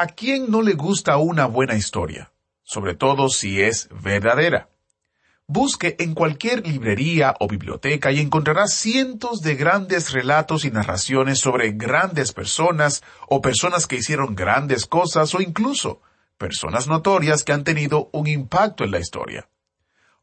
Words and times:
¿A 0.00 0.06
quién 0.06 0.48
no 0.48 0.62
le 0.62 0.74
gusta 0.74 1.16
una 1.16 1.46
buena 1.46 1.74
historia? 1.74 2.30
Sobre 2.62 2.94
todo 2.94 3.28
si 3.28 3.60
es 3.60 3.88
verdadera. 4.00 4.68
Busque 5.48 5.96
en 5.98 6.14
cualquier 6.14 6.64
librería 6.64 7.34
o 7.40 7.48
biblioteca 7.48 8.12
y 8.12 8.20
encontrará 8.20 8.68
cientos 8.68 9.40
de 9.40 9.56
grandes 9.56 10.12
relatos 10.12 10.64
y 10.64 10.70
narraciones 10.70 11.40
sobre 11.40 11.72
grandes 11.72 12.32
personas 12.32 13.02
o 13.26 13.40
personas 13.40 13.88
que 13.88 13.96
hicieron 13.96 14.36
grandes 14.36 14.86
cosas 14.86 15.34
o 15.34 15.40
incluso 15.40 16.00
personas 16.36 16.86
notorias 16.86 17.42
que 17.42 17.52
han 17.52 17.64
tenido 17.64 18.08
un 18.12 18.28
impacto 18.28 18.84
en 18.84 18.92
la 18.92 19.00
historia. 19.00 19.48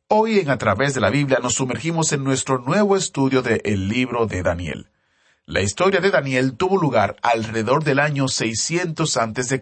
Hoy 0.08 0.40
en 0.40 0.52
A 0.52 0.58
través 0.58 0.94
de 0.94 1.02
la 1.02 1.10
Biblia 1.10 1.40
nos 1.44 1.56
sumergimos 1.56 2.14
en 2.14 2.24
nuestro 2.24 2.60
nuevo 2.60 2.96
estudio 2.96 3.42
de 3.42 3.60
El 3.66 3.90
libro 3.90 4.26
de 4.26 4.42
Daniel. 4.42 4.90
La 5.48 5.62
historia 5.62 6.02
de 6.02 6.10
Daniel 6.10 6.58
tuvo 6.58 6.80
lugar 6.80 7.18
alrededor 7.22 7.84
del 7.84 8.00
año 8.00 8.28
600 8.28 9.16
a.C., 9.16 9.62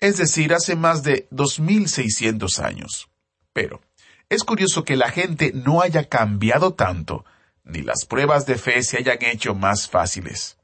es 0.00 0.16
decir, 0.16 0.54
hace 0.54 0.76
más 0.76 1.02
de 1.02 1.28
2600 1.30 2.58
años. 2.60 3.10
Pero 3.52 3.82
es 4.30 4.44
curioso 4.44 4.84
que 4.84 4.96
la 4.96 5.10
gente 5.10 5.52
no 5.54 5.82
haya 5.82 6.08
cambiado 6.08 6.72
tanto, 6.72 7.26
ni 7.64 7.82
las 7.82 8.06
pruebas 8.06 8.46
de 8.46 8.56
fe 8.56 8.82
se 8.82 8.96
hayan 8.96 9.18
hecho 9.20 9.54
más 9.54 9.90
fáciles. 9.90 10.56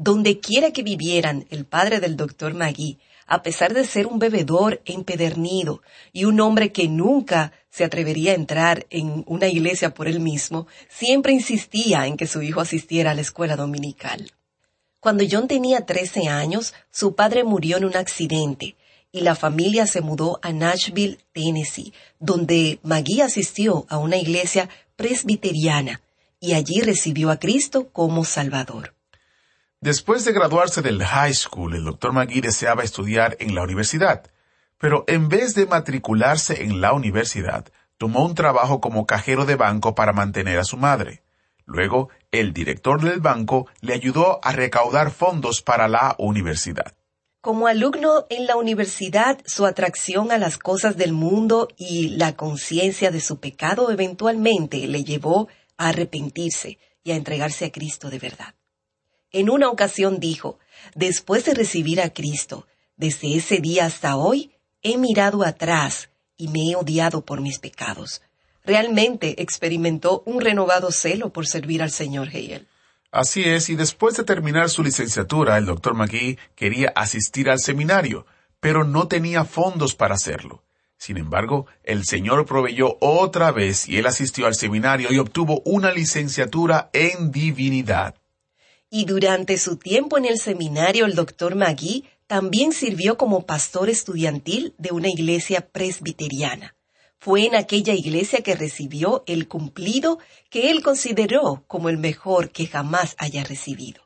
Donde 0.00 0.38
quiera 0.38 0.70
que 0.70 0.84
vivieran, 0.84 1.44
el 1.50 1.64
padre 1.64 1.98
del 1.98 2.16
doctor 2.16 2.54
McGee, 2.54 2.98
a 3.26 3.42
pesar 3.42 3.74
de 3.74 3.84
ser 3.84 4.06
un 4.06 4.20
bebedor 4.20 4.80
empedernido 4.84 5.82
y 6.12 6.24
un 6.24 6.38
hombre 6.40 6.70
que 6.70 6.86
nunca 6.86 7.52
se 7.68 7.82
atrevería 7.82 8.30
a 8.30 8.36
entrar 8.36 8.86
en 8.90 9.24
una 9.26 9.48
iglesia 9.48 9.92
por 9.92 10.06
él 10.06 10.20
mismo, 10.20 10.68
siempre 10.88 11.32
insistía 11.32 12.06
en 12.06 12.16
que 12.16 12.28
su 12.28 12.42
hijo 12.42 12.60
asistiera 12.60 13.10
a 13.10 13.14
la 13.14 13.22
escuela 13.22 13.56
dominical. 13.56 14.30
Cuando 15.00 15.24
John 15.28 15.48
tenía 15.48 15.84
13 15.84 16.28
años, 16.28 16.74
su 16.92 17.16
padre 17.16 17.42
murió 17.42 17.76
en 17.76 17.84
un 17.84 17.96
accidente 17.96 18.76
y 19.10 19.22
la 19.22 19.34
familia 19.34 19.88
se 19.88 20.00
mudó 20.00 20.38
a 20.42 20.52
Nashville, 20.52 21.18
Tennessee, 21.32 21.92
donde 22.20 22.78
Maggie 22.84 23.22
asistió 23.22 23.84
a 23.88 23.98
una 23.98 24.16
iglesia 24.16 24.68
presbiteriana 24.94 26.02
y 26.38 26.52
allí 26.52 26.82
recibió 26.82 27.30
a 27.30 27.40
Cristo 27.40 27.88
como 27.90 28.24
Salvador. 28.24 28.94
Después 29.80 30.24
de 30.24 30.32
graduarse 30.32 30.82
del 30.82 31.04
high 31.04 31.32
school, 31.32 31.76
el 31.76 31.84
doctor 31.84 32.12
McGee 32.12 32.40
deseaba 32.40 32.82
estudiar 32.82 33.36
en 33.38 33.54
la 33.54 33.62
universidad, 33.62 34.24
pero 34.76 35.04
en 35.06 35.28
vez 35.28 35.54
de 35.54 35.66
matricularse 35.66 36.64
en 36.64 36.80
la 36.80 36.92
universidad, 36.92 37.64
tomó 37.96 38.24
un 38.24 38.34
trabajo 38.34 38.80
como 38.80 39.06
cajero 39.06 39.44
de 39.44 39.54
banco 39.54 39.94
para 39.94 40.12
mantener 40.12 40.58
a 40.58 40.64
su 40.64 40.76
madre. 40.76 41.22
Luego, 41.64 42.08
el 42.32 42.52
director 42.52 43.00
del 43.00 43.20
banco 43.20 43.68
le 43.80 43.94
ayudó 43.94 44.40
a 44.42 44.50
recaudar 44.50 45.12
fondos 45.12 45.62
para 45.62 45.86
la 45.86 46.16
universidad. 46.18 46.96
Como 47.40 47.68
alumno 47.68 48.26
en 48.30 48.46
la 48.46 48.56
universidad, 48.56 49.38
su 49.46 49.64
atracción 49.64 50.32
a 50.32 50.38
las 50.38 50.58
cosas 50.58 50.96
del 50.96 51.12
mundo 51.12 51.68
y 51.76 52.16
la 52.16 52.34
conciencia 52.34 53.12
de 53.12 53.20
su 53.20 53.38
pecado 53.38 53.92
eventualmente 53.92 54.88
le 54.88 55.04
llevó 55.04 55.46
a 55.76 55.90
arrepentirse 55.90 56.78
y 57.04 57.12
a 57.12 57.16
entregarse 57.16 57.66
a 57.66 57.70
Cristo 57.70 58.10
de 58.10 58.18
verdad. 58.18 58.57
En 59.30 59.50
una 59.50 59.68
ocasión 59.68 60.20
dijo, 60.20 60.58
después 60.94 61.44
de 61.44 61.54
recibir 61.54 62.00
a 62.00 62.12
Cristo, 62.14 62.66
desde 62.96 63.36
ese 63.36 63.58
día 63.58 63.84
hasta 63.84 64.16
hoy, 64.16 64.52
he 64.82 64.96
mirado 64.96 65.44
atrás 65.44 66.10
y 66.36 66.48
me 66.48 66.70
he 66.70 66.76
odiado 66.76 67.24
por 67.24 67.40
mis 67.40 67.58
pecados. 67.58 68.22
Realmente 68.64 69.42
experimentó 69.42 70.22
un 70.24 70.40
renovado 70.40 70.90
celo 70.92 71.32
por 71.32 71.46
servir 71.46 71.82
al 71.82 71.90
Señor 71.90 72.28
Hegel. 72.28 72.68
Así 73.10 73.44
es, 73.44 73.68
y 73.70 73.76
después 73.76 74.16
de 74.16 74.24
terminar 74.24 74.68
su 74.68 74.82
licenciatura, 74.82 75.56
el 75.56 75.66
doctor 75.66 75.94
McGee 75.94 76.38
quería 76.54 76.92
asistir 76.94 77.48
al 77.48 77.58
seminario, 77.58 78.26
pero 78.60 78.84
no 78.84 79.08
tenía 79.08 79.44
fondos 79.44 79.94
para 79.94 80.14
hacerlo. 80.14 80.62
Sin 80.98 81.16
embargo, 81.16 81.66
el 81.84 82.04
Señor 82.04 82.44
proveyó 82.44 82.98
otra 83.00 83.52
vez 83.52 83.88
y 83.88 83.98
él 83.98 84.06
asistió 84.06 84.46
al 84.46 84.54
seminario 84.54 85.12
y 85.12 85.18
obtuvo 85.18 85.62
una 85.64 85.92
licenciatura 85.92 86.90
en 86.92 87.30
divinidad. 87.30 88.16
Y 88.90 89.04
durante 89.04 89.58
su 89.58 89.76
tiempo 89.76 90.16
en 90.16 90.24
el 90.24 90.38
seminario, 90.38 91.04
el 91.04 91.14
doctor 91.14 91.54
Magui 91.54 92.08
también 92.26 92.72
sirvió 92.72 93.16
como 93.16 93.46
pastor 93.46 93.90
estudiantil 93.90 94.74
de 94.78 94.92
una 94.92 95.08
iglesia 95.08 95.68
presbiteriana. 95.68 96.74
Fue 97.18 97.46
en 97.46 97.56
aquella 97.56 97.94
iglesia 97.94 98.42
que 98.42 98.54
recibió 98.54 99.24
el 99.26 99.48
cumplido 99.48 100.18
que 100.50 100.70
él 100.70 100.82
consideró 100.82 101.64
como 101.66 101.88
el 101.88 101.98
mejor 101.98 102.50
que 102.50 102.66
jamás 102.66 103.16
haya 103.18 103.42
recibido. 103.44 104.02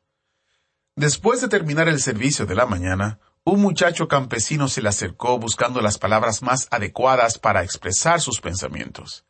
Después 0.97 1.41
de 1.41 1.49
terminar 1.49 1.89
el 1.89 2.01
servicio 2.01 2.47
de 2.47 2.55
la 2.55 2.67
mañana, 2.67 3.21
un 3.45 3.61
muchacho 3.61 4.09
campesino 4.09 4.69
se 4.69 4.83
le 4.83 4.89
acercó 4.89 5.39
buscando 5.39 5.81
las 5.81 5.99
palabras 5.99 6.43
más 6.43 6.69
adecuadas 6.71 7.39
para 7.39 7.63
expresar 7.63 8.21
sus 8.21 8.41
pensamientos. 8.41 9.25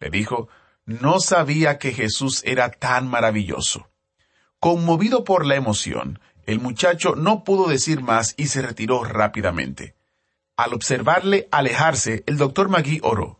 Le 0.00 0.10
dijo, 0.10 0.48
no 0.84 1.20
sabía 1.20 1.78
que 1.78 1.92
Jesús 1.92 2.42
era 2.44 2.70
tan 2.70 3.06
maravilloso. 3.08 3.90
Conmovido 4.60 5.22
por 5.22 5.46
la 5.46 5.54
emoción, 5.54 6.18
El 6.44 6.60
muchacho 6.60 7.14
no 7.14 7.44
pudo 7.44 7.68
decir 7.68 8.00
más 8.00 8.32
y 8.38 8.46
se 8.46 8.62
retiró 8.62 9.04
rápidamente. 9.04 9.94
Al 10.56 10.72
observarle 10.72 11.46
alejarse, 11.52 12.24
el 12.26 12.38
doctor 12.38 12.70
Magui 12.70 13.00
oró. 13.02 13.38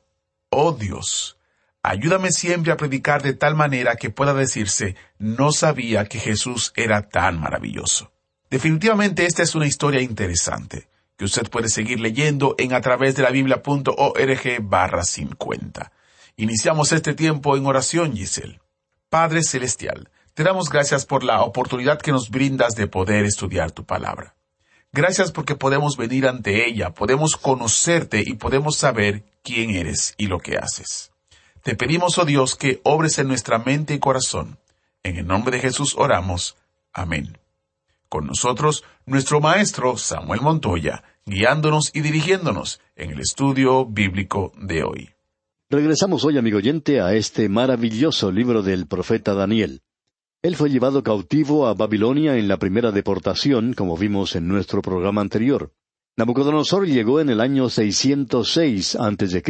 Oh 0.51 0.73
Dios, 0.73 1.39
ayúdame 1.83 2.31
siempre 2.31 2.71
a 2.71 2.77
predicar 2.77 3.23
de 3.23 3.33
tal 3.33 3.55
manera 3.55 3.97
que 3.97 4.11
pueda 4.11 4.35
decirse, 4.35 4.95
no 5.19 5.53
sabía 5.53 6.05
que 6.05 6.19
Jesús 6.19 6.73
era 6.77 7.09
tan 7.09 7.41
maravilloso. 7.41 8.13
Definitivamente 8.51 9.25
esta 9.25 9.43
es 9.43 9.55
una 9.55 9.67
historia 9.67 10.03
interesante, 10.03 10.89
que 11.17 11.25
usted 11.25 11.49
puede 11.49 11.71
seguir 11.71 12.01
leyendo 12.01 12.55
en 12.59 12.75
a 12.75 12.83
través 12.83 13.17
de 13.17 13.23
la 13.23 13.31
biblia.org 13.31 14.61
barra 14.63 15.03
50. 15.03 15.93
Iniciamos 16.37 16.93
este 16.93 17.15
tiempo 17.15 17.57
en 17.57 17.65
oración, 17.65 18.15
Giselle. 18.15 18.61
Padre 19.09 19.43
Celestial, 19.43 20.11
te 20.39 20.45
damos 20.45 20.71
gracias 20.71 21.05
por 21.05 21.25
la 21.25 21.43
oportunidad 21.43 22.01
que 22.01 22.13
nos 22.13 22.31
brindas 22.31 22.77
de 22.77 22.87
poder 22.87 23.25
estudiar 23.25 23.73
tu 23.73 23.85
palabra. 23.85 24.37
Gracias 24.93 25.33
porque 25.33 25.57
podemos 25.57 25.97
venir 25.97 26.29
ante 26.29 26.69
ella, 26.69 26.95
podemos 26.95 27.37
conocerte 27.37 28.23
y 28.25 28.35
podemos 28.35 28.77
saber 28.77 29.25
quién 29.43 29.71
eres 29.71 30.15
y 30.17 30.29
lo 30.29 30.39
que 30.39 30.57
haces. 30.57 31.11
Te 31.65 31.75
pedimos, 31.75 32.19
oh 32.19 32.25
Dios, 32.25 32.55
que 32.55 32.81
obres 32.85 33.19
en 33.19 33.27
nuestra 33.27 33.59
mente 33.59 33.95
y 33.95 33.99
corazón. 33.99 34.61
En 35.03 35.17
el 35.17 35.27
nombre 35.27 35.57
de 35.57 35.61
Jesús 35.61 35.97
oramos. 35.99 36.57
Amén. 36.93 37.37
Con 38.09 38.29
nosotros, 38.29 38.85
nuestro 39.07 39.41
maestro 39.41 39.97
Samuel 39.97 40.41
Montoya, 40.41 41.03
guiándonos 41.27 41.91
y 41.93 42.03
dirigiéndonos 42.03 42.81
en 42.95 43.11
el 43.11 43.19
estudio 43.19 43.87
bíblico 43.87 44.53
de 44.57 44.85
hoy. 44.85 45.11
Regresamos 45.69 46.25
hoy, 46.25 46.39
amigo 46.39 46.59
oyente, 46.59 47.01
a 47.01 47.13
este 47.15 47.49
maravilloso 47.49 48.31
libro 48.31 48.63
del 48.63 48.87
profeta 48.87 49.35
Daniel. 49.35 49.83
Él 50.41 50.55
fue 50.55 50.71
llevado 50.71 51.03
cautivo 51.03 51.67
a 51.67 51.75
Babilonia 51.75 52.37
en 52.37 52.47
la 52.47 52.59
primera 52.59 52.93
deportación, 52.93 53.73
como 53.75 53.97
vimos 53.97 54.37
en 54.37 54.47
nuestro 54.47 54.83
programa 54.83 55.21
anterior. 55.21 55.73
Nabucodonosor 56.17 56.87
llegó 56.87 57.21
en 57.21 57.29
el 57.29 57.41
año 57.41 57.69
606 57.69 58.95
a.C. 58.95 59.43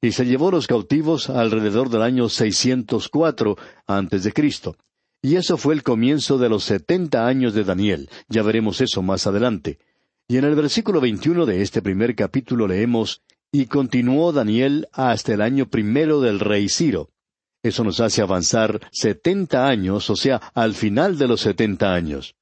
y 0.00 0.12
se 0.12 0.24
llevó 0.24 0.50
los 0.50 0.66
cautivos 0.66 1.28
alrededor 1.28 1.90
del 1.90 2.00
año 2.00 2.30
604 2.30 3.56
a.C. 3.86 4.32
Y 5.20 5.36
eso 5.36 5.58
fue 5.58 5.74
el 5.74 5.82
comienzo 5.82 6.38
de 6.38 6.48
los 6.48 6.64
setenta 6.64 7.26
años 7.26 7.52
de 7.52 7.64
Daniel. 7.64 8.08
Ya 8.28 8.42
veremos 8.42 8.80
eso 8.80 9.02
más 9.02 9.26
adelante. 9.26 9.78
Y 10.26 10.38
en 10.38 10.44
el 10.44 10.54
versículo 10.54 11.02
21 11.02 11.44
de 11.44 11.60
este 11.60 11.82
primer 11.82 12.14
capítulo 12.14 12.66
leemos, 12.66 13.22
Y 13.52 13.66
continuó 13.66 14.32
Daniel 14.32 14.88
hasta 14.92 15.34
el 15.34 15.42
año 15.42 15.68
primero 15.68 16.22
del 16.22 16.40
rey 16.40 16.70
Ciro. 16.70 17.10
Eso 17.68 17.84
nos 17.84 18.00
hace 18.00 18.22
avanzar 18.22 18.80
setenta 18.90 19.68
años, 19.68 20.08
o 20.08 20.16
sea, 20.16 20.36
al 20.54 20.72
final 20.72 21.18
de 21.18 21.28
los 21.28 21.42
setenta 21.42 21.92
años. 21.92 22.34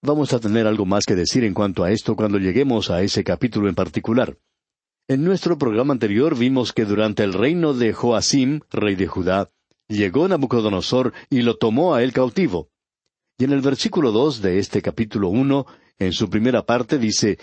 Vamos 0.00 0.32
a 0.32 0.40
tener 0.40 0.66
algo 0.66 0.86
más 0.86 1.04
que 1.04 1.14
decir 1.14 1.44
en 1.44 1.52
cuanto 1.52 1.84
a 1.84 1.90
esto 1.92 2.16
cuando 2.16 2.38
lleguemos 2.38 2.88
a 2.88 3.02
ese 3.02 3.22
capítulo 3.22 3.68
en 3.68 3.74
particular. 3.74 4.38
En 5.06 5.22
nuestro 5.22 5.58
programa 5.58 5.92
anterior 5.92 6.34
vimos 6.34 6.72
que 6.72 6.86
durante 6.86 7.22
el 7.24 7.34
reino 7.34 7.74
de 7.74 7.92
Joacim, 7.92 8.60
rey 8.70 8.94
de 8.94 9.06
Judá, 9.06 9.50
llegó 9.86 10.26
Nabucodonosor 10.26 11.12
y 11.28 11.42
lo 11.42 11.58
tomó 11.58 11.94
a 11.94 12.02
él 12.02 12.14
cautivo. 12.14 12.70
Y 13.36 13.44
en 13.44 13.52
el 13.52 13.60
versículo 13.60 14.12
dos 14.12 14.40
de 14.40 14.58
este 14.58 14.80
capítulo 14.80 15.28
uno, 15.28 15.66
en 15.98 16.14
su 16.14 16.30
primera 16.30 16.64
parte 16.64 16.96
dice, 16.96 17.38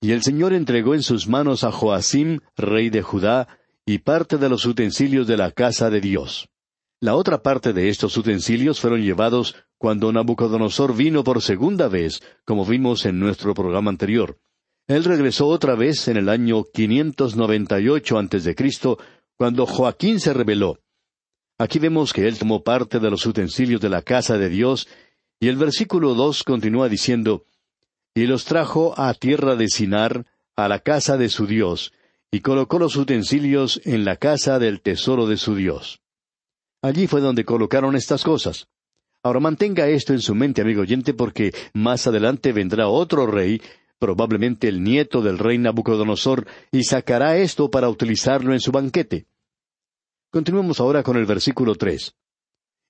Y 0.00 0.10
el 0.10 0.24
Señor 0.24 0.54
entregó 0.54 0.96
en 0.96 1.04
sus 1.04 1.28
manos 1.28 1.62
a 1.62 1.70
Joacim, 1.70 2.40
rey 2.56 2.90
de 2.90 3.02
Judá, 3.02 3.46
y 3.86 3.98
parte 3.98 4.38
de 4.38 4.48
los 4.48 4.66
utensilios 4.66 5.28
de 5.28 5.36
la 5.36 5.52
casa 5.52 5.88
de 5.88 6.00
Dios. 6.00 6.49
La 7.02 7.14
otra 7.14 7.42
parte 7.42 7.72
de 7.72 7.88
estos 7.88 8.14
utensilios 8.18 8.78
fueron 8.78 9.00
llevados 9.00 9.56
cuando 9.78 10.12
Nabucodonosor 10.12 10.94
vino 10.94 11.24
por 11.24 11.40
segunda 11.40 11.88
vez, 11.88 12.20
como 12.44 12.66
vimos 12.66 13.06
en 13.06 13.18
nuestro 13.18 13.54
programa 13.54 13.90
anterior. 13.90 14.38
Él 14.86 15.04
regresó 15.04 15.46
otra 15.46 15.74
vez 15.76 16.08
en 16.08 16.18
el 16.18 16.28
año 16.28 16.64
598 16.64 18.18
a.C., 18.18 18.54
cuando 19.38 19.64
Joaquín 19.64 20.20
se 20.20 20.34
rebeló. 20.34 20.78
Aquí 21.56 21.78
vemos 21.78 22.12
que 22.12 22.28
él 22.28 22.38
tomó 22.38 22.62
parte 22.62 23.00
de 23.00 23.10
los 23.10 23.24
utensilios 23.24 23.80
de 23.80 23.88
la 23.88 24.02
casa 24.02 24.36
de 24.36 24.50
Dios, 24.50 24.86
y 25.40 25.48
el 25.48 25.56
versículo 25.56 26.12
dos 26.12 26.44
continúa 26.44 26.90
diciendo, 26.90 27.46
Y 28.14 28.26
los 28.26 28.44
trajo 28.44 28.92
a 28.98 29.14
tierra 29.14 29.56
de 29.56 29.68
Sinar, 29.68 30.26
a 30.54 30.68
la 30.68 30.80
casa 30.80 31.16
de 31.16 31.30
su 31.30 31.46
Dios, 31.46 31.94
y 32.30 32.40
colocó 32.40 32.78
los 32.78 32.96
utensilios 32.96 33.80
en 33.86 34.04
la 34.04 34.16
casa 34.16 34.58
del 34.58 34.82
tesoro 34.82 35.26
de 35.26 35.38
su 35.38 35.54
Dios. 35.54 36.02
Allí 36.82 37.06
fue 37.06 37.20
donde 37.20 37.44
colocaron 37.44 37.94
estas 37.94 38.24
cosas. 38.24 38.68
Ahora 39.22 39.40
mantenga 39.40 39.86
esto 39.88 40.14
en 40.14 40.20
su 40.20 40.34
mente, 40.34 40.62
amigo 40.62 40.80
oyente, 40.80 41.12
porque 41.12 41.52
más 41.74 42.06
adelante 42.06 42.52
vendrá 42.52 42.88
otro 42.88 43.26
rey, 43.26 43.60
probablemente 43.98 44.66
el 44.68 44.82
nieto 44.82 45.20
del 45.20 45.38
rey 45.38 45.58
Nabucodonosor, 45.58 46.46
y 46.72 46.84
sacará 46.84 47.36
esto 47.36 47.70
para 47.70 47.90
utilizarlo 47.90 48.54
en 48.54 48.60
su 48.60 48.72
banquete. 48.72 49.26
Continuemos 50.30 50.80
ahora 50.80 51.02
con 51.02 51.18
el 51.18 51.26
versículo 51.26 51.74
tres. 51.74 52.14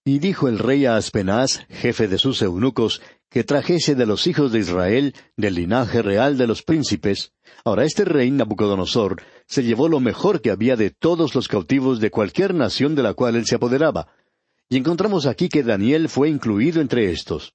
Y 0.05 0.19
dijo 0.19 0.49
el 0.49 0.58
rey 0.58 0.87
a 0.87 0.97
Aspenaz, 0.97 1.67
jefe 1.69 2.08
de 2.08 2.17
sus 2.17 2.41
eunucos, 2.41 3.02
que 3.29 3.44
trajese 3.44 3.94
de 3.94 4.06
los 4.06 4.26
hijos 4.26 4.50
de 4.50 4.58
Israel, 4.58 5.14
del 5.37 5.55
linaje 5.55 6.02
real 6.02 6.38
de 6.38 6.47
los 6.47 6.62
príncipes. 6.62 7.32
Ahora 7.64 7.85
este 7.85 8.05
rey 8.05 8.31
Nabucodonosor 8.31 9.23
se 9.47 9.62
llevó 9.62 9.88
lo 9.88 10.00
mejor 10.00 10.41
que 10.41 10.50
había 10.50 10.76
de 10.76 10.91
todos 10.91 11.35
los 11.35 11.49
cautivos 11.49 12.00
de 12.00 12.11
cualquier 12.11 12.55
nación 12.55 12.94
de 12.94 13.02
la 13.02 13.14
cual 13.14 13.37
él 13.37 13.47
se 13.47 13.56
apoderaba. 13.56 14.08
Y 14.69 14.79
encontramos 14.79 15.26
aquí 15.26 15.49
que 15.49 15.62
Daniel 15.62 16.08
fue 16.08 16.29
incluido 16.29 16.81
entre 16.81 17.11
estos. 17.11 17.55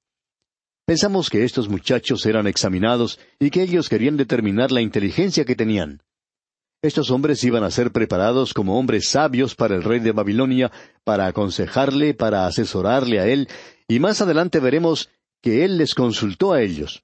Pensamos 0.86 1.32
que 1.32 1.44
estos 1.44 1.68
muchachos 1.68 2.26
eran 2.26 2.46
examinados 2.46 3.20
y 3.40 3.50
que 3.50 3.64
ellos 3.64 3.90
querían 3.90 4.18
determinar 4.18 4.72
la 4.72 4.82
inteligencia 4.82 5.44
que 5.44 5.56
tenían. 5.56 6.04
Estos 6.86 7.10
hombres 7.10 7.44
iban 7.44 7.64
a 7.64 7.72
ser 7.72 7.92
preparados 7.92 8.54
como 8.54 8.78
hombres 8.78 9.10
sabios 9.10 9.56
para 9.56 9.74
el 9.76 9.82
rey 9.82 10.00
de 10.02 10.12
Babilonia, 10.12 10.72
para 11.04 11.26
aconsejarle, 11.26 12.14
para 12.14 12.46
asesorarle 12.46 13.20
a 13.20 13.26
él, 13.26 13.48
y 13.88 14.00
más 14.00 14.22
adelante 14.22 14.60
veremos 14.60 15.10
que 15.42 15.66
él 15.66 15.80
les 15.80 15.96
consultó 15.96 16.54
a 16.54 16.62
ellos. 16.62 17.04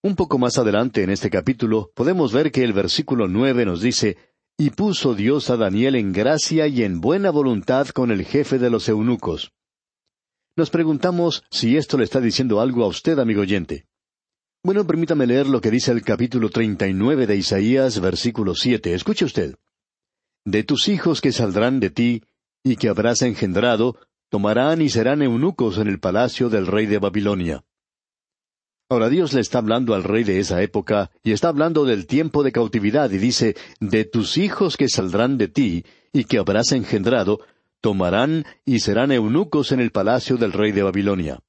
Un 0.00 0.14
poco 0.14 0.38
más 0.38 0.58
adelante 0.58 1.02
en 1.02 1.10
este 1.10 1.28
capítulo 1.28 1.90
podemos 1.96 2.32
ver 2.32 2.52
que 2.52 2.62
el 2.62 2.72
versículo 2.72 3.26
nueve 3.26 3.66
nos 3.66 3.80
dice 3.80 4.16
Y 4.56 4.70
puso 4.70 5.16
Dios 5.16 5.50
a 5.50 5.56
Daniel 5.56 5.96
en 5.96 6.12
gracia 6.12 6.68
y 6.68 6.84
en 6.84 7.00
buena 7.00 7.30
voluntad 7.30 7.88
con 7.88 8.12
el 8.12 8.24
jefe 8.24 8.60
de 8.60 8.70
los 8.70 8.88
eunucos. 8.88 9.50
Nos 10.56 10.70
preguntamos 10.70 11.42
si 11.50 11.76
esto 11.76 11.98
le 11.98 12.04
está 12.04 12.20
diciendo 12.20 12.60
algo 12.60 12.84
a 12.84 12.86
usted, 12.86 13.18
amigo 13.18 13.40
oyente. 13.40 13.86
Bueno, 14.66 14.86
permítame 14.86 15.26
leer 15.26 15.46
lo 15.46 15.60
que 15.60 15.70
dice 15.70 15.92
el 15.92 16.00
capítulo 16.00 16.48
treinta 16.48 16.88
y 16.88 16.94
nueve 16.94 17.26
de 17.26 17.36
Isaías, 17.36 18.00
versículo 18.00 18.54
siete. 18.54 18.94
Escuche 18.94 19.26
usted. 19.26 19.56
De 20.46 20.64
tus 20.64 20.88
hijos 20.88 21.20
que 21.20 21.32
saldrán 21.32 21.80
de 21.80 21.90
ti, 21.90 22.22
y 22.62 22.76
que 22.76 22.88
habrás 22.88 23.20
engendrado, 23.20 23.98
tomarán 24.30 24.80
y 24.80 24.88
serán 24.88 25.20
eunucos 25.20 25.76
en 25.76 25.88
el 25.88 26.00
palacio 26.00 26.48
del 26.48 26.66
rey 26.66 26.86
de 26.86 26.96
Babilonia. 26.96 27.62
Ahora 28.88 29.10
Dios 29.10 29.34
le 29.34 29.42
está 29.42 29.58
hablando 29.58 29.94
al 29.94 30.02
rey 30.02 30.24
de 30.24 30.38
esa 30.38 30.62
época 30.62 31.10
y 31.22 31.32
está 31.32 31.48
hablando 31.48 31.84
del 31.84 32.06
tiempo 32.06 32.42
de 32.42 32.52
cautividad 32.52 33.10
y 33.10 33.18
dice, 33.18 33.56
de 33.80 34.06
tus 34.06 34.38
hijos 34.38 34.78
que 34.78 34.88
saldrán 34.88 35.36
de 35.36 35.48
ti 35.48 35.84
y 36.10 36.24
que 36.24 36.38
habrás 36.38 36.72
engendrado, 36.72 37.40
tomarán 37.82 38.46
y 38.64 38.80
serán 38.80 39.12
eunucos 39.12 39.72
en 39.72 39.80
el 39.80 39.90
palacio 39.90 40.38
del 40.38 40.52
rey 40.52 40.72
de 40.72 40.84
Babilonia. 40.84 41.40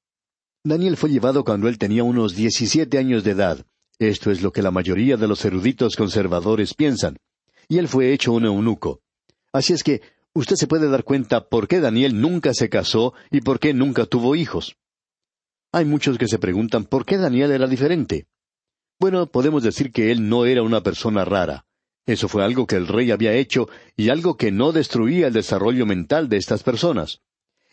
Daniel 0.66 0.98
fue 0.98 1.12
llevado 1.12 1.44
cuando 1.44 1.68
él 1.68 1.78
tenía 1.78 2.04
unos 2.04 2.36
diecisiete 2.36 2.98
años 2.98 3.24
de 3.24 3.32
edad. 3.32 3.64
Esto 4.00 4.32
es 4.32 4.42
lo 4.42 4.52
que 4.52 4.64
la 4.64 4.72
mayoría 4.72 5.16
de 5.16 5.28
los 5.28 5.46
eruditos 5.46 5.96
conservadores 5.96 6.74
piensan. 6.74 7.18
Y 7.70 7.78
él 7.78 7.88
fue 7.88 8.14
hecho 8.14 8.34
un 8.34 8.46
eunuco. 8.46 9.00
Así 9.54 9.74
es 9.74 9.84
que 9.84 10.02
usted 10.34 10.56
se 10.56 10.66
puede 10.66 10.90
dar 10.90 11.04
cuenta 11.04 11.50
por 11.50 11.68
qué 11.68 11.80
Daniel 11.80 12.20
nunca 12.20 12.52
se 12.56 12.68
casó 12.68 13.14
y 13.30 13.42
por 13.42 13.60
qué 13.60 13.76
nunca 13.76 14.08
tuvo 14.08 14.36
hijos. 14.36 14.76
Hay 15.72 15.86
muchos 15.86 16.18
que 16.18 16.28
se 16.28 16.40
preguntan 16.40 16.86
por 16.86 17.06
qué 17.06 17.20
Daniel 17.20 17.52
era 17.52 17.68
diferente. 17.68 18.26
Bueno, 19.00 19.28
podemos 19.28 19.62
decir 19.62 19.92
que 19.92 20.12
él 20.12 20.28
no 20.28 20.46
era 20.46 20.64
una 20.64 20.82
persona 20.82 21.26
rara. 21.26 21.68
Eso 22.08 22.28
fue 22.28 22.44
algo 22.44 22.66
que 22.66 22.76
el 22.76 22.88
rey 22.88 23.12
había 23.12 23.34
hecho 23.34 23.70
y 23.96 24.10
algo 24.10 24.36
que 24.36 24.52
no 24.52 24.72
destruía 24.72 25.28
el 25.28 25.34
desarrollo 25.34 25.86
mental 25.86 26.28
de 26.28 26.38
estas 26.38 26.64
personas. 26.64 27.22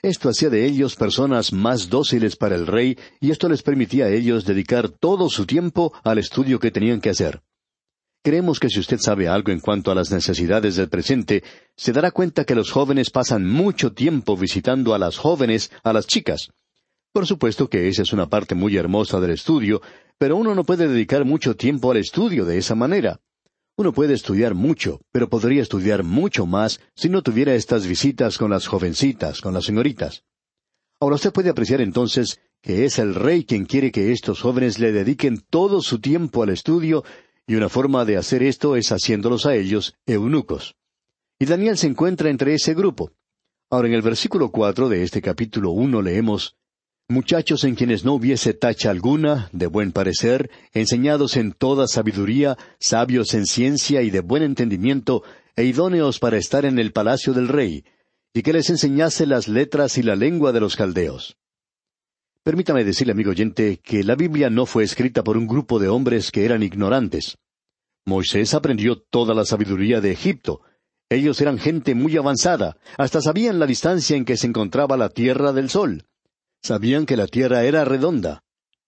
Esto 0.02 0.28
hacía 0.28 0.50
de 0.50 0.66
ellos 0.66 0.96
personas 0.96 1.52
más 1.52 1.88
dóciles 1.88 2.34
para 2.34 2.56
el 2.56 2.66
rey 2.66 2.98
y 3.20 3.30
esto 3.30 3.48
les 3.48 3.62
permitía 3.62 4.06
a 4.06 4.10
ellos 4.10 4.44
dedicar 4.44 4.88
todo 4.88 5.30
su 5.30 5.46
tiempo 5.46 5.92
al 6.02 6.18
estudio 6.18 6.58
que 6.58 6.72
tenían 6.72 7.00
que 7.00 7.10
hacer. 7.10 7.40
Creemos 8.24 8.58
que 8.58 8.68
si 8.68 8.80
usted 8.80 8.98
sabe 8.98 9.28
algo 9.28 9.52
en 9.52 9.60
cuanto 9.60 9.92
a 9.92 9.94
las 9.94 10.10
necesidades 10.10 10.74
del 10.74 10.88
presente, 10.88 11.44
se 11.76 11.92
dará 11.92 12.10
cuenta 12.10 12.44
que 12.44 12.56
los 12.56 12.72
jóvenes 12.72 13.10
pasan 13.10 13.46
mucho 13.46 13.92
tiempo 13.92 14.36
visitando 14.36 14.92
a 14.92 14.98
las 14.98 15.18
jóvenes, 15.18 15.70
a 15.84 15.92
las 15.92 16.08
chicas. 16.08 16.50
Por 17.12 17.24
supuesto 17.24 17.68
que 17.68 17.86
esa 17.86 18.02
es 18.02 18.12
una 18.12 18.28
parte 18.28 18.56
muy 18.56 18.76
hermosa 18.76 19.20
del 19.20 19.30
estudio, 19.30 19.82
pero 20.18 20.36
uno 20.36 20.52
no 20.56 20.64
puede 20.64 20.88
dedicar 20.88 21.24
mucho 21.24 21.54
tiempo 21.54 21.92
al 21.92 21.98
estudio 21.98 22.44
de 22.44 22.58
esa 22.58 22.74
manera. 22.74 23.20
Uno 23.82 23.92
puede 23.92 24.14
estudiar 24.14 24.54
mucho, 24.54 25.00
pero 25.10 25.28
podría 25.28 25.60
estudiar 25.60 26.04
mucho 26.04 26.46
más 26.46 26.78
si 26.94 27.08
no 27.08 27.20
tuviera 27.20 27.56
estas 27.56 27.84
visitas 27.84 28.38
con 28.38 28.52
las 28.52 28.68
jovencitas, 28.68 29.40
con 29.40 29.54
las 29.54 29.64
señoritas. 29.64 30.22
Ahora 31.00 31.16
usted 31.16 31.32
puede 31.32 31.50
apreciar 31.50 31.80
entonces 31.80 32.38
que 32.62 32.84
es 32.84 33.00
el 33.00 33.16
rey 33.16 33.44
quien 33.44 33.64
quiere 33.64 33.90
que 33.90 34.12
estos 34.12 34.40
jóvenes 34.40 34.78
le 34.78 34.92
dediquen 34.92 35.42
todo 35.50 35.82
su 35.82 36.00
tiempo 36.00 36.44
al 36.44 36.50
estudio, 36.50 37.02
y 37.44 37.56
una 37.56 37.68
forma 37.68 38.04
de 38.04 38.18
hacer 38.18 38.44
esto 38.44 38.76
es 38.76 38.92
haciéndolos 38.92 39.46
a 39.46 39.56
ellos 39.56 39.96
eunucos. 40.06 40.76
Y 41.40 41.46
Daniel 41.46 41.76
se 41.76 41.88
encuentra 41.88 42.30
entre 42.30 42.54
ese 42.54 42.74
grupo. 42.74 43.10
Ahora 43.68 43.88
en 43.88 43.94
el 43.94 44.02
versículo 44.02 44.52
cuatro 44.52 44.88
de 44.88 45.02
este 45.02 45.20
capítulo 45.20 45.72
uno 45.72 46.02
leemos 46.02 46.54
Muchachos 47.12 47.64
en 47.64 47.74
quienes 47.74 48.06
no 48.06 48.14
hubiese 48.14 48.54
tacha 48.54 48.88
alguna, 48.88 49.50
de 49.52 49.66
buen 49.66 49.92
parecer, 49.92 50.50
enseñados 50.72 51.36
en 51.36 51.52
toda 51.52 51.86
sabiduría, 51.86 52.56
sabios 52.80 53.34
en 53.34 53.44
ciencia 53.44 54.00
y 54.00 54.08
de 54.08 54.20
buen 54.20 54.42
entendimiento, 54.42 55.22
e 55.54 55.64
idóneos 55.64 56.18
para 56.18 56.38
estar 56.38 56.64
en 56.64 56.78
el 56.78 56.90
palacio 56.90 57.34
del 57.34 57.48
rey, 57.48 57.84
y 58.32 58.40
que 58.40 58.54
les 58.54 58.70
enseñase 58.70 59.26
las 59.26 59.46
letras 59.46 59.98
y 59.98 60.02
la 60.02 60.16
lengua 60.16 60.52
de 60.52 60.60
los 60.60 60.74
caldeos. 60.74 61.36
Permítame 62.42 62.82
decirle, 62.82 63.12
amigo 63.12 63.32
oyente, 63.32 63.78
que 63.84 64.02
la 64.04 64.14
Biblia 64.14 64.48
no 64.48 64.64
fue 64.64 64.82
escrita 64.82 65.22
por 65.22 65.36
un 65.36 65.46
grupo 65.46 65.78
de 65.78 65.88
hombres 65.88 66.30
que 66.30 66.46
eran 66.46 66.62
ignorantes. 66.62 67.36
Moisés 68.06 68.54
aprendió 68.54 68.96
toda 68.98 69.34
la 69.34 69.44
sabiduría 69.44 70.00
de 70.00 70.12
Egipto. 70.12 70.62
Ellos 71.10 71.38
eran 71.42 71.58
gente 71.58 71.94
muy 71.94 72.16
avanzada, 72.16 72.78
hasta 72.96 73.20
sabían 73.20 73.58
la 73.58 73.66
distancia 73.66 74.16
en 74.16 74.24
que 74.24 74.38
se 74.38 74.46
encontraba 74.46 74.96
la 74.96 75.10
tierra 75.10 75.52
del 75.52 75.68
sol. 75.68 76.06
Sabían 76.62 77.06
que 77.06 77.16
la 77.16 77.26
tierra 77.26 77.64
era 77.64 77.84
redonda. 77.84 78.44